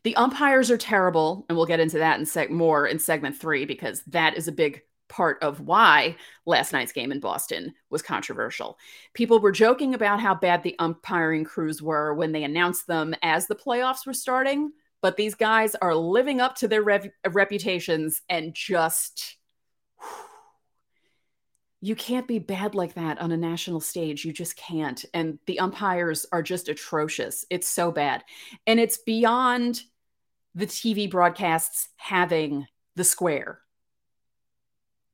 The 0.03 0.17
umpires 0.17 0.71
are 0.71 0.79
terrible, 0.79 1.45
and 1.49 1.57
we'll 1.57 1.67
get 1.67 1.79
into 1.79 1.99
that 1.99 2.19
in 2.19 2.25
seg- 2.25 2.51
more 2.51 2.87
in 2.87 2.99
segment 2.99 3.37
three 3.37 3.65
because 3.65 4.03
that 4.05 4.37
is 4.37 4.49
a 4.49 4.53
big 4.53 4.83
part 5.09 5.43
of 5.43 5.61
why 5.61 6.17
last 6.47 6.73
night's 6.73 6.93
game 6.93 7.13
in 7.13 7.21
Boston 7.21 7.75
was 7.91 8.03
controversial. 8.03 8.79
People 9.15 9.41
were 9.41 9.53
joking 9.53 9.95
about 9.95 10.21
how 10.21 10.35
bad 10.35 10.63
the 10.63 10.77
umpiring 10.79 11.45
crews 11.45 11.83
were 11.83 12.15
when 12.15 12.33
they 12.33 12.45
announced 12.45 12.87
them 12.87 13.15
as 13.23 13.47
the 13.47 13.55
playoffs 13.55 14.07
were 14.07 14.13
starting, 14.13 14.73
but 15.01 15.17
these 15.17 15.35
guys 15.35 15.75
are 15.77 15.95
living 15.95 16.41
up 16.41 16.57
to 16.57 16.69
their 16.69 16.83
rev- 16.83 17.11
reputations 17.31 18.23
and 18.29 18.55
just 18.55 19.37
you 21.81 21.95
can't 21.95 22.27
be 22.27 22.39
bad 22.39 22.75
like 22.75 22.95
that 22.95 23.21
on 23.21 23.31
a 23.31 23.37
national 23.37 23.81
stage. 23.81 24.25
You 24.25 24.33
just 24.33 24.57
can't. 24.57 25.05
And 25.15 25.39
the 25.47 25.61
umpires 25.61 26.27
are 26.33 26.43
just 26.43 26.69
atrocious. 26.69 27.45
It's 27.51 27.69
so 27.69 27.93
bad. 27.93 28.25
And 28.67 28.81
it's 28.81 28.99
beyond 28.99 29.83
the 30.55 30.67
TV 30.67 31.09
broadcasts 31.09 31.89
having 31.97 32.67
the 32.97 33.05
square. 33.05 33.61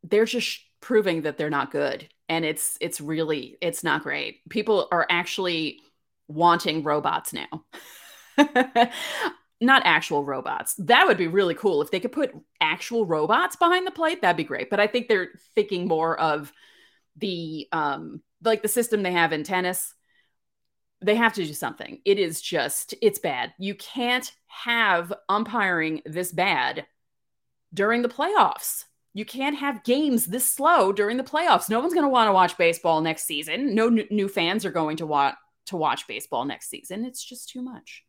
They're 0.04 0.24
just 0.24 0.60
proving 0.80 1.22
that 1.22 1.36
they're 1.38 1.50
not 1.50 1.72
good. 1.72 2.08
And 2.28 2.44
it's 2.44 2.76
it's 2.80 3.00
really 3.00 3.56
it's 3.60 3.82
not 3.82 4.02
great. 4.02 4.48
People 4.48 4.88
are 4.92 5.06
actually 5.10 5.80
wanting 6.28 6.82
robots 6.82 7.32
now. 7.32 7.64
not 9.60 9.82
actual 9.84 10.24
robots. 10.24 10.74
That 10.78 11.06
would 11.06 11.16
be 11.16 11.26
really 11.26 11.54
cool 11.54 11.82
if 11.82 11.90
they 11.90 12.00
could 12.00 12.12
put 12.12 12.32
actual 12.60 13.06
robots 13.06 13.56
behind 13.56 13.86
the 13.86 13.90
plate. 13.92 14.20
That'd 14.20 14.36
be 14.36 14.44
great. 14.44 14.70
But 14.70 14.80
I 14.80 14.86
think 14.86 15.08
they're 15.08 15.30
thinking 15.54 15.88
more 15.88 16.18
of 16.18 16.52
the 17.16 17.68
um 17.72 18.20
like 18.42 18.62
the 18.62 18.68
system 18.68 19.02
they 19.02 19.12
have 19.12 19.32
in 19.32 19.42
tennis. 19.42 19.94
They 21.02 21.14
have 21.16 21.34
to 21.34 21.44
do 21.44 21.52
something. 21.52 22.00
It 22.04 22.18
is 22.18 22.40
just 22.40 22.94
it's 23.02 23.18
bad. 23.18 23.52
You 23.58 23.74
can't 23.74 24.30
have 24.46 25.12
umpiring 25.28 26.02
this 26.04 26.32
bad 26.32 26.86
during 27.72 28.02
the 28.02 28.08
playoffs. 28.08 28.84
You 29.14 29.24
can't 29.24 29.56
have 29.56 29.84
games 29.84 30.26
this 30.26 30.46
slow 30.46 30.92
during 30.92 31.16
the 31.16 31.22
playoffs. 31.22 31.70
No 31.70 31.78
one's 31.78 31.94
going 31.94 32.04
to 32.04 32.10
want 32.10 32.28
to 32.28 32.32
watch 32.32 32.58
baseball 32.58 33.00
next 33.00 33.24
season. 33.24 33.74
No 33.74 33.86
n- 33.86 34.08
new 34.10 34.28
fans 34.28 34.64
are 34.64 34.72
going 34.72 34.96
to 34.98 35.06
want 35.06 35.36
to 35.66 35.76
watch 35.76 36.08
baseball 36.08 36.44
next 36.44 36.68
season. 36.68 37.04
It's 37.04 37.24
just 37.24 37.48
too 37.48 37.62
much. 37.62 38.04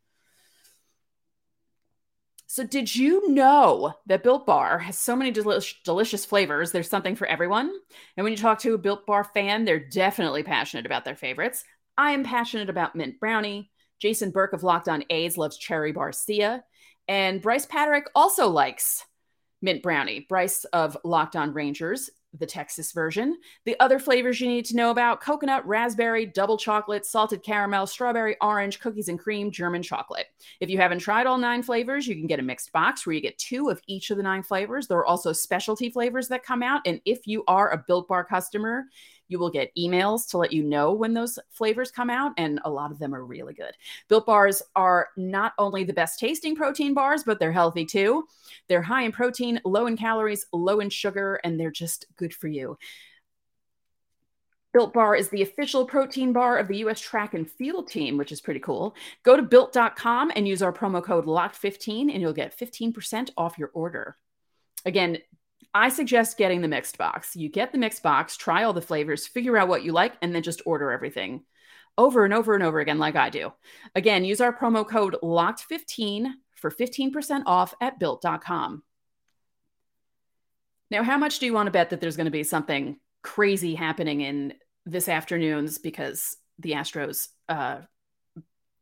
So, 2.48 2.64
did 2.64 2.96
you 2.96 3.30
know 3.30 3.94
that 4.08 4.24
Built 4.24 4.46
Bar 4.46 4.80
has 4.80 4.98
so 4.98 5.16
many 5.16 5.32
delicious 5.32 6.26
flavors? 6.26 6.72
There's 6.72 6.90
something 6.90 7.16
for 7.16 7.28
everyone. 7.28 7.72
And 8.18 8.24
when 8.24 8.32
you 8.32 8.38
talk 8.38 8.60
to 8.60 8.74
a 8.74 8.78
Built 8.80 9.06
Bar 9.06 9.26
fan, 9.26 9.66
they're 9.66 9.80
definitely 9.80 10.44
passionate 10.44 10.86
about 10.86 11.06
their 11.06 11.16
favorites. 11.16 11.64
I 11.98 12.12
am 12.12 12.24
passionate 12.24 12.70
about 12.70 12.96
mint 12.96 13.20
brownie. 13.20 13.72
Jason 14.00 14.32
Burke 14.32 14.54
of 14.54 14.64
Locked 14.64 14.90
On 14.90 15.04
A's 15.10 15.38
loves 15.38 15.58
cherry 15.58 15.94
barcia. 15.94 16.62
And 17.08 17.42
Bryce 17.42 17.66
Patrick 17.66 18.06
also 18.16 18.50
likes 18.50 19.06
mint 19.66 19.84
brownie. 19.84 20.26
Bryce 20.30 20.64
of 20.66 20.96
Locked 21.04 21.36
On 21.36 21.52
Rangers 21.52 22.10
the 22.40 22.46
Texas 22.46 22.92
version. 22.92 23.38
The 23.66 23.80
other 23.80 24.00
flavors 24.00 24.40
you 24.40 24.48
need 24.48 24.66
to 24.66 24.76
know 24.76 24.92
about 24.92 25.22
coconut, 25.22 25.66
raspberry, 25.66 26.26
double 26.26 26.58
chocolate, 26.58 27.06
salted 27.06 27.44
caramel, 27.44 27.88
strawberry, 27.88 28.36
orange, 28.42 28.80
cookies 28.80 29.08
and 29.08 29.20
cream, 29.20 29.52
German 29.52 29.82
chocolate. 29.82 30.28
If 30.60 30.70
you 30.70 30.78
haven't 30.78 31.00
tried 31.00 31.28
all 31.28 31.38
nine 31.38 31.64
flavors, 31.64 32.08
you 32.08 32.16
can 32.16 32.28
get 32.28 32.40
a 32.40 32.44
mixed 32.44 32.72
box 32.72 33.06
where 33.06 33.14
you 33.14 33.22
get 33.22 33.38
two 33.38 33.70
of 33.70 33.82
each 33.88 34.12
of 34.12 34.18
the 34.18 34.24
nine 34.24 34.44
flavors. 34.44 34.88
There 34.88 34.98
are 34.98 35.06
also 35.06 35.34
specialty 35.34 35.90
flavors 35.90 36.28
that 36.28 36.44
come 36.44 36.64
out. 36.64 36.82
And 36.86 37.02
if 37.06 37.28
you 37.28 37.44
are 37.48 37.72
a 37.72 37.84
Built 37.88 38.08
Bar 38.08 38.26
customer, 38.26 38.86
you 39.28 39.40
will 39.40 39.50
get 39.50 39.76
emails 39.78 40.30
to 40.30 40.38
let 40.38 40.54
you 40.54 40.64
know 40.64 40.94
when 40.94 41.14
those 41.14 41.40
flavors 41.50 41.92
come 41.92 42.10
out, 42.10 42.34
and 42.38 42.60
a 42.66 42.70
lot 42.70 42.92
of 42.92 43.00
them 43.00 43.14
are 43.14 43.26
really 43.26 43.54
good. 43.54 43.74
Built 44.08 44.26
bars 44.26 44.62
are 44.76 45.10
not 45.18 45.54
only 45.58 45.84
the 45.84 45.94
best 45.94 46.20
tasting 46.20 46.56
protein 46.56 46.94
bars, 46.94 47.24
but 47.24 47.40
they're 47.40 47.52
healthy 47.52 47.86
too. 47.86 48.28
They're 48.68 48.82
high 48.82 49.04
in 49.04 49.12
protein, 49.12 49.60
low 49.66 49.88
in 49.88 49.98
calories, 49.98 50.46
low 50.52 50.80
in 50.80 50.90
sugar, 50.90 51.40
and 51.44 51.60
they're 51.60 51.72
just 51.72 52.06
good 52.16 52.34
for 52.34 52.48
you. 52.48 52.78
Built 54.76 54.92
Bar 54.92 55.16
is 55.16 55.30
the 55.30 55.42
official 55.42 55.86
protein 55.86 56.34
bar 56.34 56.58
of 56.58 56.68
the 56.68 56.80
U.S. 56.80 57.00
track 57.00 57.34
and 57.34 57.50
field 57.50 57.88
team, 57.88 58.18
which 58.18 58.34
is 58.34 58.42
pretty 58.42 58.60
cool. 58.60 58.94
Go 59.24 59.38
to 59.38 59.42
built.com 59.42 60.34
and 60.36 60.46
use 60.46 60.62
our 60.62 60.74
promo 60.74 61.02
code 61.02 61.26
LOCKED15 61.28 62.12
and 62.14 62.22
you'll 62.22 62.34
get 62.34 62.60
15% 62.60 63.30
off 63.38 63.58
your 63.58 63.72
order. 63.74 64.18
Again, 64.84 65.20
I 65.76 65.90
suggest 65.90 66.38
getting 66.38 66.62
the 66.62 66.70
mixed 66.70 66.98
box. 66.98 67.36
You 67.36 67.50
get 67.50 67.74
the 67.74 67.78
mixed 67.78 68.02
box, 68.02 68.38
try 68.38 68.64
all 68.64 68.72
the 68.72 68.82
flavors, 68.82 69.28
figure 69.28 69.58
out 69.58 69.68
what 69.68 69.84
you 69.84 69.92
like, 69.92 70.14
and 70.22 70.34
then 70.34 70.42
just 70.42 70.62
order 70.66 70.90
everything 70.90 71.44
over 71.98 72.24
and 72.24 72.34
over 72.34 72.54
and 72.56 72.64
over 72.64 72.80
again, 72.80 72.98
like 72.98 73.18
I 73.18 73.30
do. 73.30 73.52
Again, 73.94 74.24
use 74.24 74.40
our 74.40 74.58
promo 74.58 74.88
code 74.88 75.18
LOCKED15 75.22 76.28
for 76.56 76.72
15% 76.72 77.44
off 77.46 77.74
at 77.82 78.00
built.com. 78.00 78.84
Now, 80.90 81.04
how 81.04 81.18
much 81.18 81.40
do 81.40 81.46
you 81.46 81.54
want 81.54 81.68
to 81.68 81.72
bet 81.72 81.90
that 81.90 82.00
there's 82.00 82.16
going 82.16 82.26
to 82.26 82.32
be 82.32 82.44
something 82.44 82.98
crazy 83.22 83.76
happening 83.76 84.22
in 84.22 84.54
this 84.86 85.10
afternoon's 85.10 85.78
because 85.78 86.38
the 86.60 86.72
Astros 86.72 87.28
uh, 87.50 87.80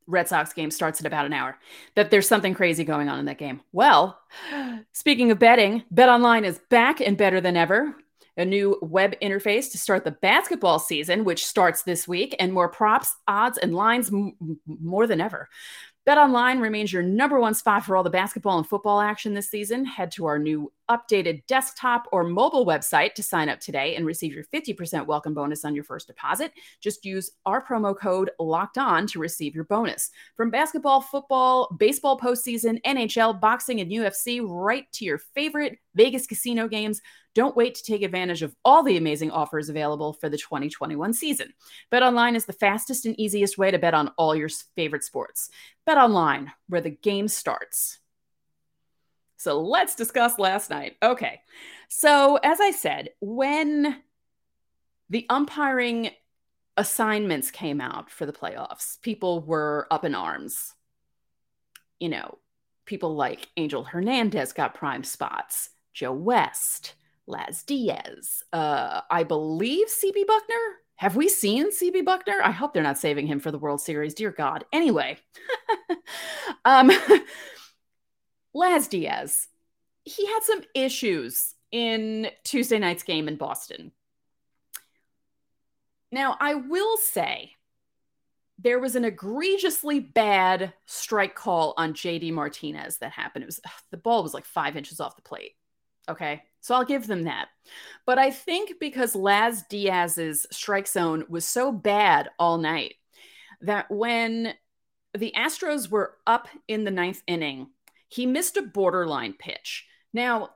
Red 0.07 0.27
Sox 0.27 0.53
game 0.53 0.71
starts 0.71 0.99
in 0.99 1.05
about 1.05 1.25
an 1.25 1.33
hour, 1.33 1.57
that 1.95 2.11
there's 2.11 2.27
something 2.27 2.53
crazy 2.53 2.83
going 2.83 3.09
on 3.09 3.19
in 3.19 3.25
that 3.25 3.37
game. 3.37 3.61
Well, 3.71 4.19
speaking 4.91 5.31
of 5.31 5.39
betting, 5.39 5.83
Bet 5.91 6.09
Online 6.09 6.45
is 6.45 6.59
back 6.69 7.01
and 7.01 7.17
better 7.17 7.41
than 7.41 7.57
ever. 7.57 7.95
A 8.35 8.45
new 8.45 8.79
web 8.81 9.13
interface 9.21 9.71
to 9.71 9.77
start 9.77 10.03
the 10.03 10.11
basketball 10.11 10.79
season, 10.79 11.23
which 11.23 11.45
starts 11.45 11.83
this 11.83 12.07
week, 12.07 12.35
and 12.39 12.51
more 12.51 12.67
props, 12.67 13.15
odds, 13.27 13.59
and 13.59 13.75
lines 13.75 14.11
m- 14.11 14.35
more 14.65 15.05
than 15.05 15.21
ever. 15.21 15.49
Bet 16.05 16.17
Online 16.17 16.59
remains 16.59 16.91
your 16.91 17.01
number 17.01 17.39
one 17.39 17.53
spot 17.53 17.85
for 17.85 17.95
all 17.95 18.03
the 18.03 18.09
basketball 18.09 18.57
and 18.57 18.67
football 18.67 18.99
action 18.99 19.33
this 19.33 19.49
season. 19.49 19.85
Head 19.85 20.11
to 20.11 20.25
our 20.25 20.37
new 20.37 20.69
updated 20.91 21.45
desktop 21.47 22.09
or 22.11 22.25
mobile 22.25 22.65
website 22.65 23.13
to 23.13 23.23
sign 23.23 23.47
up 23.47 23.61
today 23.61 23.95
and 23.95 24.05
receive 24.05 24.33
your 24.33 24.43
50% 24.43 25.05
welcome 25.05 25.33
bonus 25.33 25.63
on 25.63 25.73
your 25.73 25.85
first 25.85 26.07
deposit. 26.07 26.51
Just 26.81 27.05
use 27.05 27.31
our 27.45 27.65
promo 27.65 27.97
code 27.97 28.31
locked 28.37 28.77
on 28.77 29.07
to 29.07 29.19
receive 29.19 29.55
your 29.55 29.63
bonus. 29.63 30.11
From 30.35 30.49
basketball, 30.49 30.99
football, 30.99 31.73
baseball 31.79 32.19
postseason, 32.19 32.81
NHL, 32.83 33.39
boxing, 33.39 33.79
and 33.79 33.89
UFC, 33.89 34.41
right 34.45 34.91
to 34.91 35.05
your 35.05 35.19
favorite 35.19 35.77
Vegas 35.95 36.27
casino 36.27 36.67
games. 36.67 37.01
Don't 37.35 37.55
wait 37.55 37.75
to 37.75 37.83
take 37.83 38.03
advantage 38.03 38.43
of 38.43 38.55
all 38.63 38.83
the 38.83 38.97
amazing 38.97 39.31
offers 39.31 39.69
available 39.69 40.13
for 40.13 40.29
the 40.29 40.37
2021 40.37 41.13
season. 41.13 41.53
Bet 41.89 42.03
online 42.03 42.35
is 42.35 42.45
the 42.45 42.53
fastest 42.53 43.05
and 43.05 43.19
easiest 43.19 43.57
way 43.57 43.71
to 43.71 43.79
bet 43.79 43.93
on 43.93 44.09
all 44.17 44.35
your 44.35 44.49
favorite 44.75 45.03
sports. 45.03 45.49
Bet 45.85 45.97
online, 45.97 46.51
where 46.67 46.81
the 46.81 46.91
game 46.91 47.27
starts. 47.27 47.99
So 49.37 49.61
let's 49.61 49.95
discuss 49.95 50.39
last 50.39 50.69
night. 50.69 50.95
Okay. 51.01 51.41
So, 51.89 52.37
as 52.37 52.61
I 52.61 52.71
said, 52.71 53.09
when 53.19 54.01
the 55.09 55.25
umpiring 55.29 56.11
assignments 56.77 57.51
came 57.51 57.81
out 57.81 58.09
for 58.09 58.25
the 58.25 58.33
playoffs, 58.33 59.01
people 59.01 59.41
were 59.41 59.87
up 59.91 60.05
in 60.05 60.15
arms. 60.15 60.73
You 61.99 62.09
know, 62.09 62.37
people 62.85 63.15
like 63.15 63.49
Angel 63.57 63.83
Hernandez 63.83 64.53
got 64.53 64.75
prime 64.75 65.03
spots, 65.03 65.69
Joe 65.93 66.13
West, 66.13 66.95
Laz 67.27 67.63
Diaz, 67.63 68.43
uh, 68.51 69.01
I 69.09 69.23
believe 69.23 69.87
CB 69.87 70.25
Bucknor. 70.25 70.73
Have 70.95 71.15
we 71.15 71.27
seen 71.27 71.71
CB 71.71 72.03
Bucknor? 72.03 72.41
I 72.43 72.51
hope 72.51 72.73
they're 72.73 72.83
not 72.83 72.97
saving 72.97 73.27
him 73.27 73.39
for 73.39 73.51
the 73.51 73.57
World 73.57 73.81
Series. 73.81 74.13
Dear 74.13 74.31
God. 74.31 74.65
Anyway, 74.71 75.17
um, 76.65 76.91
Laz 78.53 78.87
Diaz, 78.87 79.47
he 80.03 80.25
had 80.27 80.43
some 80.43 80.61
issues 80.75 81.55
in 81.71 82.29
Tuesday 82.43 82.79
night's 82.79 83.03
game 83.03 83.27
in 83.27 83.35
Boston. 83.35 83.91
Now, 86.11 86.37
I 86.39 86.53
will 86.55 86.97
say 86.97 87.53
there 88.59 88.79
was 88.79 88.95
an 88.95 89.03
egregiously 89.03 89.99
bad 89.99 90.73
strike 90.85 91.33
call 91.33 91.73
on 91.75 91.93
JD 91.93 92.31
Martinez 92.33 92.99
that 92.99 93.11
happened. 93.11 93.43
It 93.43 93.47
was 93.47 93.59
the 93.89 93.97
ball 93.97 94.21
was 94.21 94.33
like 94.33 94.45
five 94.45 94.77
inches 94.77 94.99
off 94.99 95.15
the 95.15 95.23
plate. 95.23 95.53
Okay. 96.09 96.43
So 96.61 96.75
I'll 96.75 96.85
give 96.85 97.07
them 97.07 97.23
that. 97.23 97.49
But 98.05 98.17
I 98.17 98.31
think 98.31 98.79
because 98.79 99.15
Laz 99.15 99.63
Diaz's 99.69 100.45
strike 100.51 100.87
zone 100.87 101.25
was 101.27 101.45
so 101.45 101.71
bad 101.71 102.29
all 102.39 102.57
night 102.57 102.95
that 103.61 103.91
when 103.91 104.53
the 105.17 105.33
Astros 105.35 105.89
were 105.89 106.15
up 106.25 106.47
in 106.67 106.83
the 106.83 106.91
ninth 106.91 107.21
inning, 107.27 107.67
he 108.07 108.25
missed 108.25 108.57
a 108.57 108.61
borderline 108.61 109.33
pitch. 109.33 109.85
Now, 110.13 110.51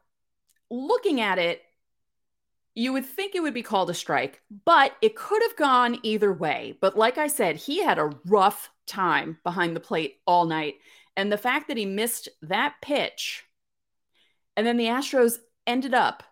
looking 0.70 1.22
at 1.22 1.40
it, 1.40 1.62
you 2.76 2.94
would 2.94 3.06
think 3.06 3.34
it 3.34 3.42
would 3.42 3.56
be 3.56 3.64
called 3.64 3.90
a 3.90 3.94
strike, 3.94 4.42
but 4.64 4.96
it 5.02 5.16
could 5.16 5.42
have 5.42 5.56
gone 5.56 6.00
either 6.04 6.32
way. 6.32 6.78
But 6.80 6.96
like 6.96 7.18
I 7.18 7.28
said, 7.28 7.56
he 7.56 7.84
had 7.84 7.98
a 7.98 8.12
rough 8.26 8.70
time 8.86 9.40
behind 9.44 9.76
the 9.76 9.80
plate 9.80 10.20
all 10.28 10.46
night. 10.46 10.76
And 11.16 11.32
the 11.32 11.38
fact 11.38 11.68
that 11.68 11.78
he 11.78 11.86
missed 11.86 12.30
that 12.44 12.76
pitch, 12.82 13.44
and 14.58 14.65
then 14.65 14.76
the 14.76 14.88
Astros 14.88 15.38
ended 15.65 15.93
up 15.93 16.24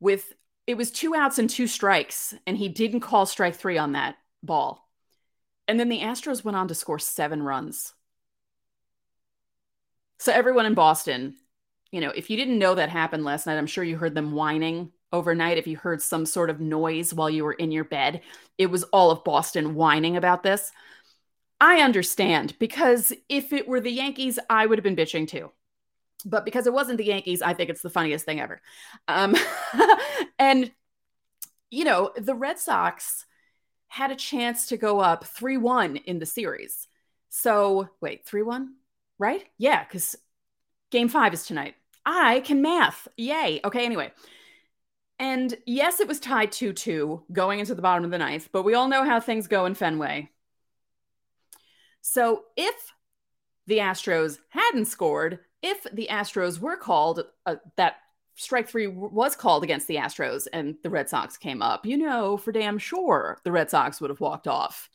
with 0.00 0.34
it 0.66 0.76
was 0.76 0.90
two 0.90 1.14
outs 1.14 1.38
and 1.38 1.48
two 1.48 1.66
strikes, 1.66 2.34
and 2.46 2.56
he 2.56 2.68
didn't 2.68 3.00
call 3.00 3.24
strike 3.24 3.54
three 3.56 3.78
on 3.78 3.92
that 3.92 4.16
ball. 4.42 4.88
And 5.66 5.80
then 5.80 5.88
the 5.88 6.00
Astros 6.00 6.44
went 6.44 6.56
on 6.56 6.68
to 6.68 6.74
score 6.74 6.98
seven 6.98 7.42
runs. 7.42 7.92
So 10.18 10.32
everyone 10.32 10.66
in 10.66 10.74
Boston, 10.74 11.36
you 11.92 12.00
know, 12.00 12.10
if 12.10 12.28
you 12.28 12.36
didn't 12.36 12.58
know 12.58 12.74
that 12.74 12.88
happened 12.88 13.24
last 13.24 13.46
night, 13.46 13.56
I'm 13.56 13.66
sure 13.66 13.84
you 13.84 13.96
heard 13.96 14.14
them 14.14 14.32
whining 14.32 14.92
overnight. 15.12 15.58
If 15.58 15.66
you 15.66 15.76
heard 15.76 16.02
some 16.02 16.26
sort 16.26 16.50
of 16.50 16.60
noise 16.60 17.14
while 17.14 17.30
you 17.30 17.44
were 17.44 17.52
in 17.52 17.72
your 17.72 17.84
bed, 17.84 18.20
it 18.58 18.66
was 18.66 18.84
all 18.84 19.10
of 19.10 19.24
Boston 19.24 19.74
whining 19.74 20.16
about 20.16 20.42
this. 20.42 20.72
I 21.60 21.80
understand 21.80 22.56
because 22.58 23.12
if 23.28 23.52
it 23.52 23.66
were 23.66 23.80
the 23.80 23.90
Yankees, 23.90 24.38
I 24.48 24.66
would 24.66 24.78
have 24.78 24.84
been 24.84 24.96
bitching 24.96 25.26
too. 25.26 25.50
But 26.22 26.44
because 26.44 26.66
it 26.66 26.72
wasn't 26.72 26.98
the 26.98 27.04
Yankees, 27.04 27.42
I 27.42 27.54
think 27.54 27.70
it's 27.70 27.82
the 27.82 27.90
funniest 27.90 28.24
thing 28.24 28.40
ever. 28.40 28.60
Um, 29.08 29.36
and, 30.38 30.70
you 31.70 31.84
know, 31.84 32.12
the 32.16 32.34
Red 32.34 32.58
Sox 32.58 33.26
had 33.88 34.10
a 34.10 34.16
chance 34.16 34.68
to 34.68 34.76
go 34.76 35.00
up 35.00 35.24
3 35.24 35.56
1 35.56 35.96
in 35.96 36.18
the 36.18 36.26
series. 36.26 36.86
So, 37.28 37.88
wait, 38.00 38.26
3 38.26 38.42
1? 38.42 38.74
right? 39.20 39.44
Yeah, 39.58 39.84
because 39.84 40.16
game 40.90 41.08
five 41.08 41.32
is 41.32 41.46
tonight. 41.46 41.76
I 42.04 42.40
can 42.40 42.62
math. 42.62 43.06
Yay. 43.16 43.60
Okay, 43.62 43.84
anyway. 43.84 44.10
And 45.20 45.54
yes, 45.66 46.00
it 46.00 46.08
was 46.08 46.18
tied 46.18 46.50
2 46.50 46.72
2 46.72 47.24
going 47.30 47.60
into 47.60 47.76
the 47.76 47.82
bottom 47.82 48.04
of 48.04 48.10
the 48.10 48.18
ninth, 48.18 48.48
but 48.50 48.64
we 48.64 48.74
all 48.74 48.88
know 48.88 49.04
how 49.04 49.20
things 49.20 49.46
go 49.46 49.66
in 49.66 49.74
Fenway. 49.74 50.30
So 52.00 52.44
if 52.56 52.74
the 53.66 53.78
Astros 53.78 54.38
hadn't 54.48 54.86
scored, 54.86 55.40
if 55.62 55.86
the 55.92 56.08
Astros 56.10 56.58
were 56.58 56.76
called, 56.76 57.22
uh, 57.46 57.56
that 57.76 57.96
strike 58.36 58.68
three 58.68 58.86
was 58.86 59.36
called 59.36 59.62
against 59.62 59.86
the 59.86 59.96
Astros 59.96 60.46
and 60.52 60.76
the 60.82 60.90
Red 60.90 61.08
Sox 61.08 61.36
came 61.36 61.60
up, 61.60 61.84
you 61.84 61.96
know, 61.96 62.36
for 62.36 62.52
damn 62.52 62.78
sure 62.78 63.38
the 63.44 63.52
Red 63.52 63.70
Sox 63.70 64.00
would 64.00 64.10
have 64.10 64.20
walked 64.20 64.48
off. 64.48 64.88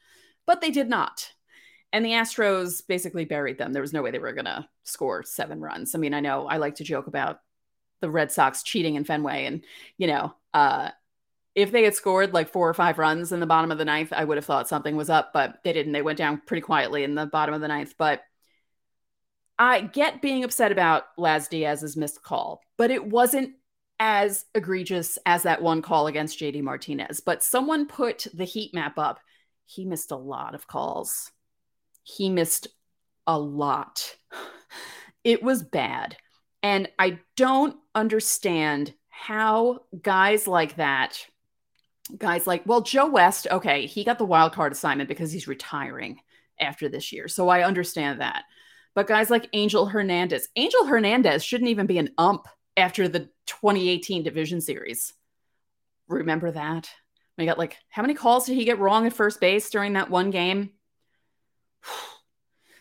But 0.48 0.62
they 0.62 0.72
did 0.72 0.90
not. 0.90 1.32
And 1.94 2.04
the 2.04 2.12
Astros 2.12 2.86
basically 2.86 3.26
buried 3.26 3.58
them. 3.58 3.72
There 3.72 3.82
was 3.82 3.94
no 3.94 4.02
way 4.02 4.12
they 4.12 4.20
were 4.20 4.34
going 4.34 4.46
to 4.46 4.68
score 4.84 5.24
seven 5.24 5.62
runs. 5.62 5.96
I 5.96 6.00
mean, 6.00 6.14
I 6.14 6.20
know 6.20 6.48
I 6.48 6.58
like 6.58 6.76
to 6.76 6.84
joke 6.84 7.08
about 7.08 7.40
the 8.02 8.10
Red 8.10 8.32
Sox 8.32 8.64
cheating 8.64 8.96
in 8.96 9.06
Fenway. 9.06 9.46
And, 9.46 9.64
you 9.98 10.08
know, 10.08 10.34
uh, 10.54 10.90
if 11.54 11.72
they 11.72 11.84
had 11.84 11.96
scored 11.96 12.34
like 12.34 12.50
four 12.50 12.68
or 12.68 12.74
five 12.74 12.98
runs 12.98 13.32
in 13.32 13.40
the 13.40 13.46
bottom 13.46 13.72
of 13.72 13.78
the 13.78 13.86
ninth, 13.86 14.12
I 14.12 14.26
would 14.26 14.38
have 14.38 14.46
thought 14.46 14.68
something 14.68 14.96
was 14.96 15.10
up, 15.10 15.32
but 15.34 15.60
they 15.64 15.72
didn't. 15.72 15.94
They 15.94 16.02
went 16.02 16.18
down 16.18 16.42
pretty 16.46 16.62
quietly 16.62 17.04
in 17.04 17.16
the 17.16 17.28
bottom 17.28 17.56
of 17.56 17.62
the 17.62 17.70
ninth. 17.70 17.94
But 17.98 18.24
I 19.58 19.82
get 19.82 20.22
being 20.22 20.44
upset 20.44 20.72
about 20.72 21.04
Laz 21.18 21.48
Diaz's 21.48 21.96
missed 21.96 22.22
call, 22.22 22.62
but 22.78 22.92
it 22.92 23.06
wasn't 23.06 23.54
as 24.00 24.46
egregious 24.54 25.18
as 25.26 25.44
that 25.44 25.62
one 25.62 25.82
call 25.82 26.08
against 26.08 26.40
JD 26.40 26.62
Martinez. 26.62 27.22
But 27.22 27.44
someone 27.44 27.88
put 27.88 28.28
the 28.34 28.44
heat 28.44 28.74
map 28.74 28.98
up. 28.98 29.20
He 29.66 29.86
missed 29.86 30.12
a 30.12 30.18
lot 30.18 30.54
of 30.54 30.68
calls 30.68 31.32
he 32.06 32.30
missed 32.30 32.68
a 33.28 33.38
lot. 33.38 34.16
It 35.24 35.42
was 35.42 35.64
bad. 35.64 36.18
And 36.62 36.88
I 37.00 37.18
don't 37.36 37.78
understand 37.96 38.94
how 39.10 39.80
guys 40.04 40.48
like 40.48 40.76
that, 40.76 41.18
guys 42.16 42.46
like, 42.46 42.62
well, 42.68 42.82
Joe 42.82 43.10
West, 43.10 43.48
okay, 43.50 43.88
he 43.88 44.04
got 44.04 44.20
the 44.20 44.24
wild 44.24 44.54
card 44.54 44.72
assignment 44.72 45.10
because 45.10 45.32
he's 45.32 45.48
retiring 45.48 46.20
after 46.60 46.90
this 46.90 47.12
year. 47.12 47.28
So 47.28 47.50
I 47.50 47.64
understand 47.64 48.22
that. 48.22 48.44
But 48.96 49.08
guys 49.08 49.30
like 49.30 49.50
Angel 49.54 49.86
Hernandez, 49.86 50.48
Angel 50.56 50.86
Hernandez 50.86 51.44
shouldn't 51.44 51.70
even 51.70 51.86
be 51.86 51.98
an 51.98 52.12
ump 52.18 52.48
after 52.78 53.08
the 53.08 53.30
2018 53.46 54.24
division 54.24 54.62
series. 54.62 55.14
Remember 56.08 56.52
that? 56.52 56.90
We 57.38 57.46
got 57.46 57.60
like, 57.60 57.78
how 57.90 58.02
many 58.02 58.14
calls 58.14 58.46
did 58.46 58.56
he 58.56 58.66
get 58.66 58.80
wrong 58.80 59.06
at 59.06 59.14
first 59.14 59.42
base 59.42 59.70
during 59.70 59.94
that 59.94 60.10
one 60.10 60.32
game? 60.32 60.72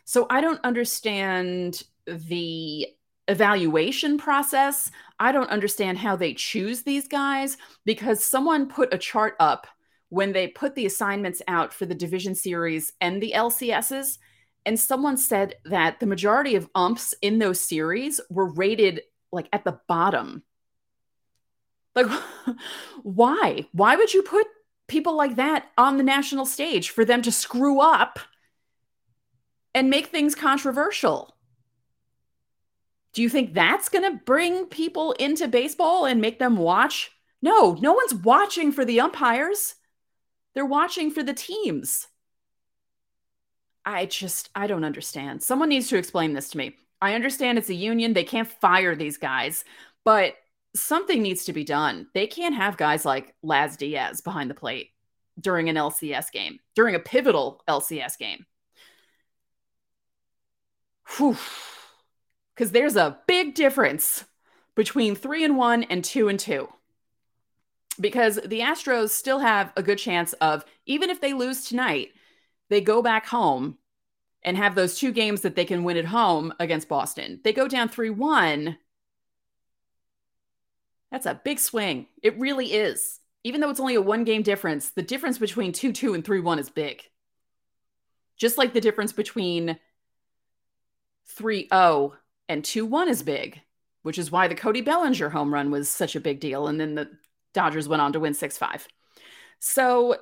So 0.07 0.27
I 0.29 0.43
don't 0.43 0.61
understand 0.65 1.83
the 2.07 2.87
evaluation 3.27 4.19
process. 4.19 4.91
I 5.19 5.33
don't 5.33 5.49
understand 5.49 5.97
how 5.97 6.15
they 6.15 6.35
choose 6.35 6.83
these 6.83 7.09
guys 7.09 7.57
because 7.87 8.23
someone 8.23 8.69
put 8.69 8.93
a 8.93 8.99
chart 8.99 9.35
up 9.41 9.67
when 10.11 10.33
they 10.33 10.49
put 10.49 10.75
the 10.75 10.85
assignments 10.85 11.41
out 11.49 11.73
for 11.73 11.87
the 11.87 11.95
division 11.95 12.35
series 12.35 12.93
and 13.01 13.23
the 13.23 13.33
LCSs. 13.35 14.19
And 14.67 14.81
someone 14.81 15.17
said 15.17 15.57
that 15.67 16.01
the 16.01 16.07
majority 16.07 16.55
of 16.55 16.69
umps 16.75 17.15
in 17.21 17.39
those 17.39 17.61
series 17.61 18.21
were 18.31 18.49
rated 18.49 19.03
like 19.31 19.49
at 19.53 19.65
the 19.65 19.79
bottom. 19.89 20.43
Like, 21.95 22.07
why? 23.03 23.67
Why 23.73 23.97
would 23.97 24.15
you 24.15 24.23
put 24.23 24.47
people 24.89 25.17
like 25.17 25.37
that 25.37 25.71
on 25.79 25.97
the 25.97 26.03
national 26.03 26.47
stage 26.47 26.91
for 26.91 27.05
them 27.05 27.23
to 27.23 27.33
screw 27.33 27.81
up 27.81 28.19
and 29.75 29.91
make 29.91 30.07
things 30.07 30.35
controversial. 30.35 31.35
Do 33.13 33.23
you 33.23 33.29
think 33.29 33.55
that's 33.55 33.89
going 33.89 34.11
to 34.11 34.25
bring 34.25 34.67
people 34.67 35.13
into 35.13 35.49
baseball 35.49 36.05
and 36.05 36.21
make 36.21 36.39
them 36.39 36.57
watch? 36.57 37.11
No, 37.43 37.77
no 37.81 37.93
one's 37.93 38.15
watching 38.15 38.73
for 38.73 38.85
the 38.85 39.01
umpires. 39.01 39.75
They're 40.55 40.65
watching 40.65 41.11
for 41.11 41.23
the 41.23 41.35
teams. 41.35 42.07
I 43.87 44.07
just, 44.07 44.51
I 44.55 44.67
don't 44.67 44.85
understand. 44.85 45.43
Someone 45.43 45.69
needs 45.69 45.89
to 45.89 45.99
explain 45.99 46.33
this 46.33 46.51
to 46.51 46.59
me. 46.59 46.77
I 47.03 47.15
understand 47.15 47.59
it's 47.59 47.69
a 47.69 47.75
union. 47.75 48.15
They 48.15 48.25
can't 48.25 48.49
fire 48.49 48.97
these 48.97 49.19
guys, 49.19 49.65
but 50.05 50.37
something 50.75 51.23
needs 51.23 51.45
to 51.45 51.53
be 51.53 51.65
done. 51.65 52.07
They 52.15 52.27
can't 52.27 52.55
have 52.55 52.77
guys 52.77 53.05
like 53.05 53.35
Laz 53.43 53.77
Diaz 53.77 54.21
behind 54.21 54.51
the 54.51 54.55
plate 54.55 54.91
during 55.39 55.69
an 55.69 55.77
LCS 55.77 56.33
game, 56.33 56.61
during 56.75 56.95
a 56.95 57.01
pivotal 57.01 57.63
LCS 57.69 58.19
game. 58.19 58.47
Because 62.55 62.71
there's 62.71 62.97
a 62.97 63.19
big 63.27 63.55
difference 63.55 64.25
between 64.75 65.15
three 65.15 65.45
and 65.45 65.57
one 65.57 65.83
and 65.85 66.03
two 66.03 66.29
and 66.29 66.41
two. 66.41 66.69
Because 68.01 68.37
the 68.45 68.61
Astros 68.61 69.11
still 69.11 69.39
have 69.39 69.73
a 69.77 69.83
good 69.83 69.99
chance 69.99 70.33
of, 70.35 70.65
even 70.87 71.11
if 71.11 71.21
they 71.21 71.33
lose 71.33 71.67
tonight, 71.67 72.09
they 72.75 72.81
go 72.81 73.03
back 73.03 73.27
home 73.27 73.79
and 74.43 74.57
have 74.57 74.75
those 74.75 74.99
two 74.99 75.13
games 75.13 75.43
that 75.43 75.55
they 75.57 75.65
can 75.65 75.85
win 75.85 75.97
at 75.97 76.05
home 76.05 76.53
against 76.59 76.89
Boston. 76.89 77.41
They 77.45 77.53
go 77.53 77.69
down 77.69 77.89
3 77.89 78.11
1. 78.11 78.77
That's 81.11 81.27
a 81.27 81.41
big 81.45 81.61
swing. 81.61 82.07
It 82.23 82.39
really 82.39 82.73
is. 82.73 83.21
Even 83.45 83.61
though 83.61 83.71
it's 83.71 83.81
only 83.81 83.95
a 83.95 84.03
one 84.03 84.25
game 84.25 84.43
difference, 84.43 84.91
the 84.91 85.03
difference 85.03 85.39
between 85.39 85.73
2 85.73 85.93
2 85.93 86.15
and 86.15 86.25
3 86.25 86.41
1 86.41 86.59
is 86.59 86.69
big. 86.69 87.03
Just 88.37 88.59
like 88.59 88.73
the 88.73 88.81
difference 88.81 89.13
between 89.13 89.79
3 91.27 91.69
0 91.73 92.15
and 92.49 92.65
2 92.65 92.85
1 92.85 93.09
is 93.09 93.23
big, 93.23 93.61
which 94.03 94.19
is 94.19 94.33
why 94.33 94.49
the 94.49 94.57
Cody 94.57 94.81
Bellinger 94.81 95.29
home 95.29 95.55
run 95.55 95.71
was 95.71 95.89
such 95.89 96.17
a 96.17 96.21
big 96.21 96.41
deal. 96.41 96.67
And 96.67 96.81
then 96.81 96.97
the 96.97 97.09
Dodgers 97.53 97.89
went 97.89 98.03
on 98.03 98.13
to 98.15 98.21
win 98.21 98.35
6 98.35 98.59
5. 98.59 98.89
So, 99.61 100.17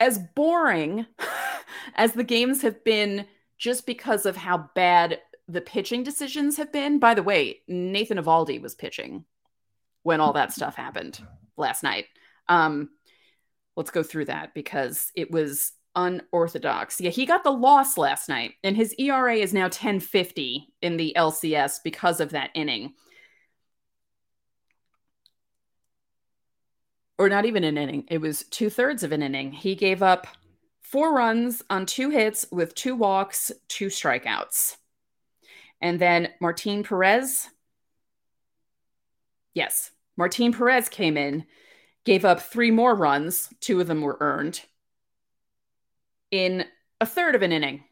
as 0.00 0.18
boring 0.34 1.06
as 1.94 2.12
the 2.12 2.24
games 2.24 2.62
have 2.62 2.84
been, 2.84 3.26
just 3.58 3.86
because 3.86 4.26
of 4.26 4.36
how 4.36 4.68
bad 4.74 5.20
the 5.48 5.60
pitching 5.60 6.02
decisions 6.02 6.56
have 6.56 6.72
been. 6.72 6.98
By 6.98 7.14
the 7.14 7.22
way, 7.22 7.60
Nathan 7.68 8.18
Eovaldi 8.18 8.60
was 8.60 8.74
pitching 8.74 9.24
when 10.02 10.20
all 10.20 10.34
that 10.34 10.52
stuff 10.52 10.76
happened 10.76 11.20
last 11.56 11.82
night. 11.82 12.06
Um, 12.48 12.90
let's 13.76 13.90
go 13.90 14.02
through 14.02 14.26
that 14.26 14.54
because 14.54 15.10
it 15.14 15.30
was 15.30 15.72
unorthodox. 15.94 17.00
Yeah, 17.00 17.10
he 17.10 17.26
got 17.26 17.42
the 17.42 17.50
loss 17.50 17.96
last 17.96 18.28
night, 18.28 18.52
and 18.62 18.76
his 18.76 18.94
ERA 18.98 19.36
is 19.36 19.54
now 19.54 19.64
1050 19.64 20.68
in 20.82 20.96
the 20.96 21.14
LCS 21.16 21.78
because 21.82 22.20
of 22.20 22.30
that 22.30 22.50
inning. 22.54 22.94
Or 27.18 27.28
not 27.28 27.46
even 27.46 27.64
an 27.64 27.78
inning, 27.78 28.04
it 28.08 28.20
was 28.20 28.44
two 28.50 28.68
thirds 28.68 29.02
of 29.02 29.12
an 29.12 29.22
inning. 29.22 29.52
He 29.52 29.74
gave 29.74 30.02
up 30.02 30.26
four 30.80 31.14
runs 31.14 31.62
on 31.70 31.86
two 31.86 32.10
hits 32.10 32.46
with 32.52 32.74
two 32.74 32.94
walks, 32.94 33.50
two 33.68 33.86
strikeouts. 33.86 34.76
And 35.80 35.98
then 35.98 36.30
Martin 36.40 36.82
Perez. 36.82 37.48
Yes, 39.54 39.90
Martin 40.16 40.52
Perez 40.52 40.88
came 40.88 41.16
in, 41.16 41.46
gave 42.04 42.24
up 42.24 42.40
three 42.40 42.70
more 42.70 42.94
runs. 42.94 43.48
Two 43.60 43.80
of 43.80 43.86
them 43.86 44.02
were 44.02 44.18
earned 44.20 44.60
in 46.30 46.64
a 47.00 47.06
third 47.06 47.34
of 47.34 47.42
an 47.42 47.52
inning. 47.52 47.84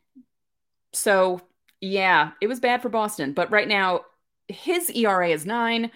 So, 0.92 1.40
yeah, 1.80 2.32
it 2.40 2.46
was 2.46 2.60
bad 2.60 2.82
for 2.82 2.88
Boston. 2.88 3.32
But 3.32 3.50
right 3.50 3.68
now, 3.68 4.02
his 4.48 4.90
ERA 4.90 5.28
is 5.30 5.46
nine. 5.46 5.90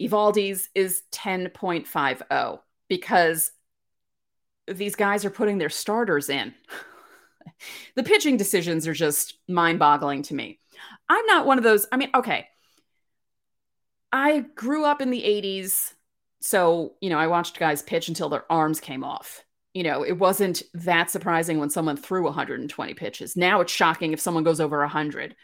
Eovaldi's 0.00 0.68
is 0.74 1.02
10.50 1.12 2.60
because 2.88 3.50
these 4.68 4.96
guys 4.96 5.24
are 5.24 5.30
putting 5.30 5.58
their 5.58 5.70
starters 5.70 6.28
in. 6.28 6.54
the 7.94 8.02
pitching 8.02 8.36
decisions 8.36 8.86
are 8.86 8.94
just 8.94 9.38
mind 9.48 9.78
boggling 9.78 10.22
to 10.22 10.34
me. 10.34 10.58
I'm 11.08 11.24
not 11.26 11.46
one 11.46 11.58
of 11.58 11.64
those. 11.64 11.86
I 11.90 11.96
mean, 11.96 12.10
okay. 12.14 12.48
I 14.12 14.40
grew 14.54 14.84
up 14.84 15.00
in 15.00 15.10
the 15.10 15.22
80s. 15.22 15.92
So, 16.40 16.94
you 17.00 17.10
know, 17.10 17.18
I 17.18 17.26
watched 17.26 17.58
guys 17.58 17.82
pitch 17.82 18.08
until 18.08 18.28
their 18.28 18.50
arms 18.50 18.80
came 18.80 19.02
off 19.02 19.44
you 19.76 19.82
know, 19.82 20.02
it 20.02 20.18
wasn't 20.18 20.62
that 20.72 21.10
surprising 21.10 21.58
when 21.58 21.68
someone 21.68 21.98
threw 21.98 22.24
120 22.24 22.94
pitches. 22.94 23.36
Now 23.36 23.60
it's 23.60 23.70
shocking 23.70 24.14
if 24.14 24.20
someone 24.20 24.42
goes 24.42 24.58
over 24.58 24.78
100. 24.78 25.36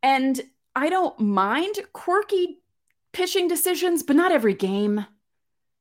And 0.00 0.40
I 0.76 0.90
don't 0.90 1.18
mind 1.18 1.74
quirky 1.92 2.60
pitching 3.12 3.48
decisions, 3.48 4.02
but 4.02 4.16
not 4.16 4.32
every 4.32 4.54
game. 4.54 5.06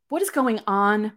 What 0.09 0.21
is 0.21 0.29
going 0.29 0.59
on? 0.67 1.13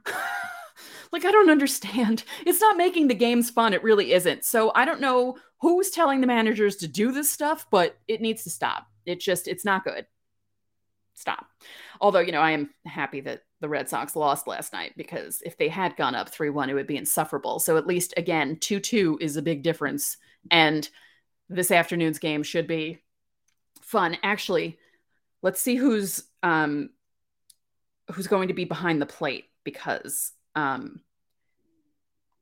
like, 1.12 1.24
I 1.24 1.30
don't 1.30 1.50
understand. 1.50 2.24
It's 2.46 2.60
not 2.60 2.76
making 2.76 3.08
the 3.08 3.14
games 3.14 3.50
fun. 3.50 3.72
It 3.72 3.82
really 3.82 4.12
isn't. 4.12 4.44
So 4.44 4.72
I 4.74 4.84
don't 4.84 5.00
know 5.00 5.36
who's 5.60 5.90
telling 5.90 6.20
the 6.20 6.26
managers 6.26 6.76
to 6.76 6.88
do 6.88 7.12
this 7.12 7.30
stuff, 7.30 7.66
but 7.70 7.96
it 8.08 8.20
needs 8.20 8.42
to 8.44 8.50
stop. 8.50 8.86
It 9.06 9.20
just, 9.20 9.48
it's 9.48 9.64
not 9.64 9.84
good. 9.84 10.06
Stop. 11.14 11.46
Although, 12.00 12.20
you 12.20 12.32
know, 12.32 12.40
I 12.40 12.50
am 12.50 12.70
happy 12.84 13.20
that 13.22 13.42
the 13.60 13.68
Red 13.68 13.88
Sox 13.88 14.16
lost 14.16 14.48
last 14.48 14.72
night 14.72 14.92
because 14.96 15.40
if 15.46 15.56
they 15.56 15.68
had 15.68 15.96
gone 15.96 16.16
up 16.16 16.28
3 16.28 16.50
1, 16.50 16.68
it 16.68 16.74
would 16.74 16.86
be 16.88 16.96
insufferable. 16.96 17.60
So 17.60 17.76
at 17.76 17.86
least, 17.86 18.12
again, 18.16 18.58
2 18.60 18.80
2 18.80 19.18
is 19.20 19.36
a 19.36 19.42
big 19.42 19.62
difference. 19.62 20.16
And 20.50 20.88
this 21.48 21.70
afternoon's 21.70 22.18
game 22.18 22.42
should 22.42 22.66
be 22.66 22.98
fun. 23.82 24.16
Actually, 24.22 24.78
let's 25.42 25.60
see 25.60 25.76
who's 25.76 26.24
um, 26.42 26.90
who's 28.12 28.26
going 28.26 28.48
to 28.48 28.54
be 28.54 28.64
behind 28.64 29.02
the 29.02 29.06
plate 29.06 29.46
because 29.64 30.32
um, 30.54 31.00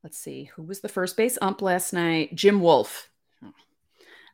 let's 0.05 0.19
see 0.19 0.45
who 0.55 0.63
was 0.63 0.81
the 0.81 0.89
first 0.89 1.17
base 1.17 1.39
ump 1.41 1.63
last 1.63 1.93
night. 1.93 2.35
Jim 2.35 2.61
Wolf. 2.61 3.09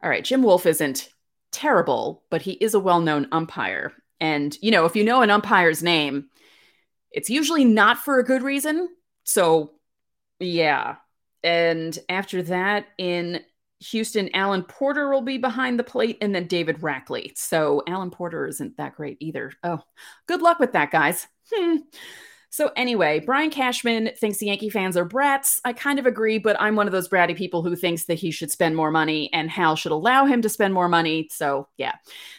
All 0.03 0.11
right, 0.11 0.25
Jim 0.25 0.43
Wolf 0.43 0.67
isn't 0.67 1.09
terrible, 1.53 2.23
but 2.31 2.43
he 2.43 2.53
is 2.53 2.75
a 2.75 2.81
well-known 2.81 3.29
umpire. 3.33 3.93
And 4.21 4.57
you 4.61 4.71
know, 4.71 4.85
if 4.85 4.95
you 4.95 5.05
know 5.05 5.23
an 5.23 5.31
umpire's 5.31 5.83
name, 5.83 6.27
it's 7.11 7.31
usually 7.31 7.65
not 7.65 7.99
for 7.99 8.19
a 8.19 8.25
good 8.25 8.43
reason. 8.43 8.89
So, 9.25 9.73
yeah. 10.39 10.97
And 11.43 11.99
after 12.09 12.43
that, 12.43 12.87
in 12.99 13.41
Houston, 13.81 14.35
Alan 14.35 14.63
Porter 14.63 15.11
will 15.11 15.23
be 15.23 15.39
behind 15.39 15.79
the 15.79 15.85
plate, 15.85 16.19
and 16.21 16.35
then 16.35 16.47
David 16.47 16.81
Rackley. 16.81 17.37
So, 17.37 17.83
Alan 17.87 18.11
Porter 18.11 18.47
isn't 18.47 18.77
that 18.79 18.97
great 18.97 19.19
either. 19.21 19.53
Oh, 19.63 19.83
good 20.27 20.43
luck 20.43 20.59
with 20.59 20.73
that, 20.73 20.91
guys. 20.91 21.27
Hmm. 21.53 21.77
So, 22.49 22.71
anyway, 22.75 23.21
Brian 23.21 23.51
Cashman 23.51 24.13
thinks 24.17 24.39
the 24.39 24.47
Yankee 24.47 24.71
fans 24.71 24.97
are 24.97 25.05
brats. 25.05 25.61
I 25.65 25.75
kind 25.75 25.99
of 25.99 26.07
agree, 26.07 26.39
but 26.39 26.59
I'm 26.59 26.75
one 26.75 26.87
of 26.87 26.93
those 26.93 27.09
bratty 27.09 27.37
people 27.37 27.63
who 27.63 27.77
thinks 27.77 28.05
that 28.05 28.19
he 28.19 28.31
should 28.31 28.51
spend 28.51 28.77
more 28.77 28.91
money 28.91 29.31
and 29.35 29.51
Hal 29.51 29.77
should 29.77 29.93
allow 29.93 30.25
him 30.25 30.41
to 30.41 30.49
spend 30.49 30.73
more 30.73 30.89
money. 30.89 31.29
So, 31.31 31.69
yeah. 31.77 31.97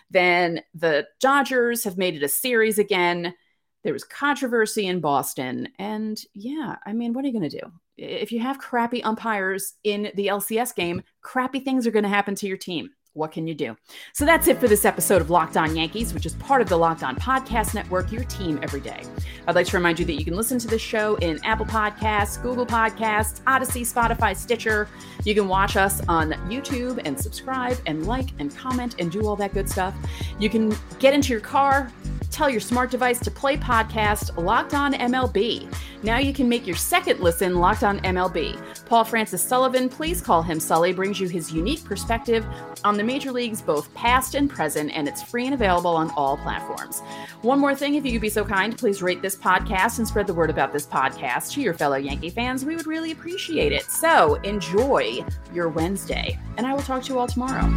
Then 0.09 0.61
the 0.73 1.07
Dodgers 1.19 1.83
have 1.83 1.99
made 1.99 2.15
it 2.15 2.23
a 2.23 2.29
series 2.29 2.79
again. 2.79 3.35
There 3.83 3.93
was 3.93 4.03
controversy 4.03 4.87
in 4.87 5.01
Boston. 5.01 5.69
And 5.77 6.19
yeah, 6.33 6.77
I 6.83 6.93
mean, 6.93 7.13
what 7.13 7.23
are 7.23 7.27
you 7.27 7.39
going 7.39 7.49
to 7.49 7.59
do? 7.59 7.71
If 7.97 8.31
you 8.31 8.39
have 8.41 8.59
crappy 8.59 9.03
umpires 9.03 9.73
in 9.83 10.11
the 10.13 10.27
LCS 10.27 10.75
game, 10.75 11.01
crappy 11.21 11.59
things 11.59 11.87
are 11.87 11.91
going 11.91 12.03
to 12.03 12.09
happen 12.09 12.35
to 12.35 12.47
your 12.47 12.57
team. 12.57 12.91
What 13.13 13.31
can 13.31 13.47
you 13.47 13.55
do? 13.55 13.75
So 14.13 14.23
that's 14.23 14.47
it 14.47 14.59
for 14.59 14.67
this 14.67 14.85
episode 14.85 15.19
of 15.19 15.31
Locked 15.31 15.57
On 15.57 15.75
Yankees, 15.75 16.13
which 16.13 16.27
is 16.27 16.35
part 16.35 16.61
of 16.61 16.69
the 16.69 16.77
Locked 16.77 17.01
On 17.01 17.15
Podcast 17.15 17.73
Network, 17.73 18.11
your 18.11 18.23
team 18.25 18.59
every 18.61 18.81
day. 18.81 19.01
I'd 19.47 19.55
like 19.55 19.65
to 19.65 19.77
remind 19.77 19.97
you 19.97 20.05
that 20.05 20.13
you 20.13 20.23
can 20.23 20.35
listen 20.35 20.59
to 20.59 20.67
this 20.67 20.83
show 20.83 21.15
in 21.15 21.43
Apple 21.43 21.65
Podcasts, 21.65 22.39
Google 22.39 22.67
Podcasts, 22.67 23.41
Audacy, 23.45 23.81
Spotify, 23.81 24.37
Stitcher. 24.37 24.87
You 25.23 25.33
can 25.33 25.47
watch 25.47 25.75
us 25.75 25.99
on 26.07 26.33
YouTube 26.47 27.01
and 27.03 27.19
subscribe 27.19 27.79
and 27.87 28.05
like 28.05 28.29
and 28.37 28.55
comment 28.55 28.97
and 28.99 29.11
do 29.11 29.25
all 29.25 29.35
that 29.37 29.55
good 29.55 29.67
stuff. 29.67 29.95
You 30.37 30.51
can 30.51 30.75
get 30.99 31.15
into 31.15 31.31
your 31.31 31.41
car, 31.41 31.91
tell 32.29 32.51
your 32.51 32.61
smart 32.61 32.91
device 32.91 33.17
to 33.21 33.31
play 33.31 33.57
podcast 33.57 34.37
Locked 34.37 34.75
On 34.75 34.93
MLB. 34.93 35.73
Now 36.03 36.19
you 36.19 36.31
can 36.31 36.47
make 36.47 36.67
your 36.67 36.75
second 36.75 37.21
listen 37.21 37.55
Locked 37.55 37.83
On 37.83 37.99
MLB. 38.01 38.85
Paul 38.85 39.03
Francis 39.03 39.41
Sullivan, 39.41 39.89
please 39.89 40.21
call 40.21 40.43
him 40.43 40.59
Sully, 40.59 40.93
brings 40.93 41.19
you 41.19 41.27
his 41.27 41.51
unique 41.51 41.83
perspective 41.83 42.45
on 42.83 42.97
the 42.97 43.03
major 43.03 43.31
leagues, 43.31 43.61
both 43.61 43.91
past 43.95 44.35
and 44.35 44.49
present, 44.49 44.91
and 44.93 45.07
it's 45.07 45.23
free 45.23 45.45
and 45.45 45.55
available 45.55 45.95
on 45.95 46.11
all 46.11 46.37
platforms. 46.37 47.01
One 47.41 47.59
more 47.59 47.73
thing, 47.73 47.95
if 47.95 48.05
you 48.05 48.11
could 48.11 48.21
be 48.21 48.29
so 48.29 48.45
kind, 48.45 48.77
please 48.77 49.01
rate 49.01 49.21
this 49.21 49.35
podcast 49.35 49.97
and 49.97 50.07
spread 50.07 50.27
the 50.27 50.33
word 50.33 50.51
about 50.51 50.71
this 50.71 50.85
podcast 50.85 51.51
to 51.53 51.61
your 51.61 51.73
fellow 51.73 51.97
Yankee 51.97 52.29
fans. 52.29 52.63
We 52.63 52.75
would 52.75 52.87
really 52.87 53.11
appreciate 53.11 53.71
it. 53.71 53.83
So 53.85 54.35
enjoy 54.35 55.25
your 55.51 55.69
Wednesday, 55.69 56.39
and 56.57 56.67
I 56.67 56.73
will 56.73 56.83
talk 56.83 57.03
to 57.03 57.13
you 57.13 57.19
all 57.19 57.27
tomorrow. 57.27 57.75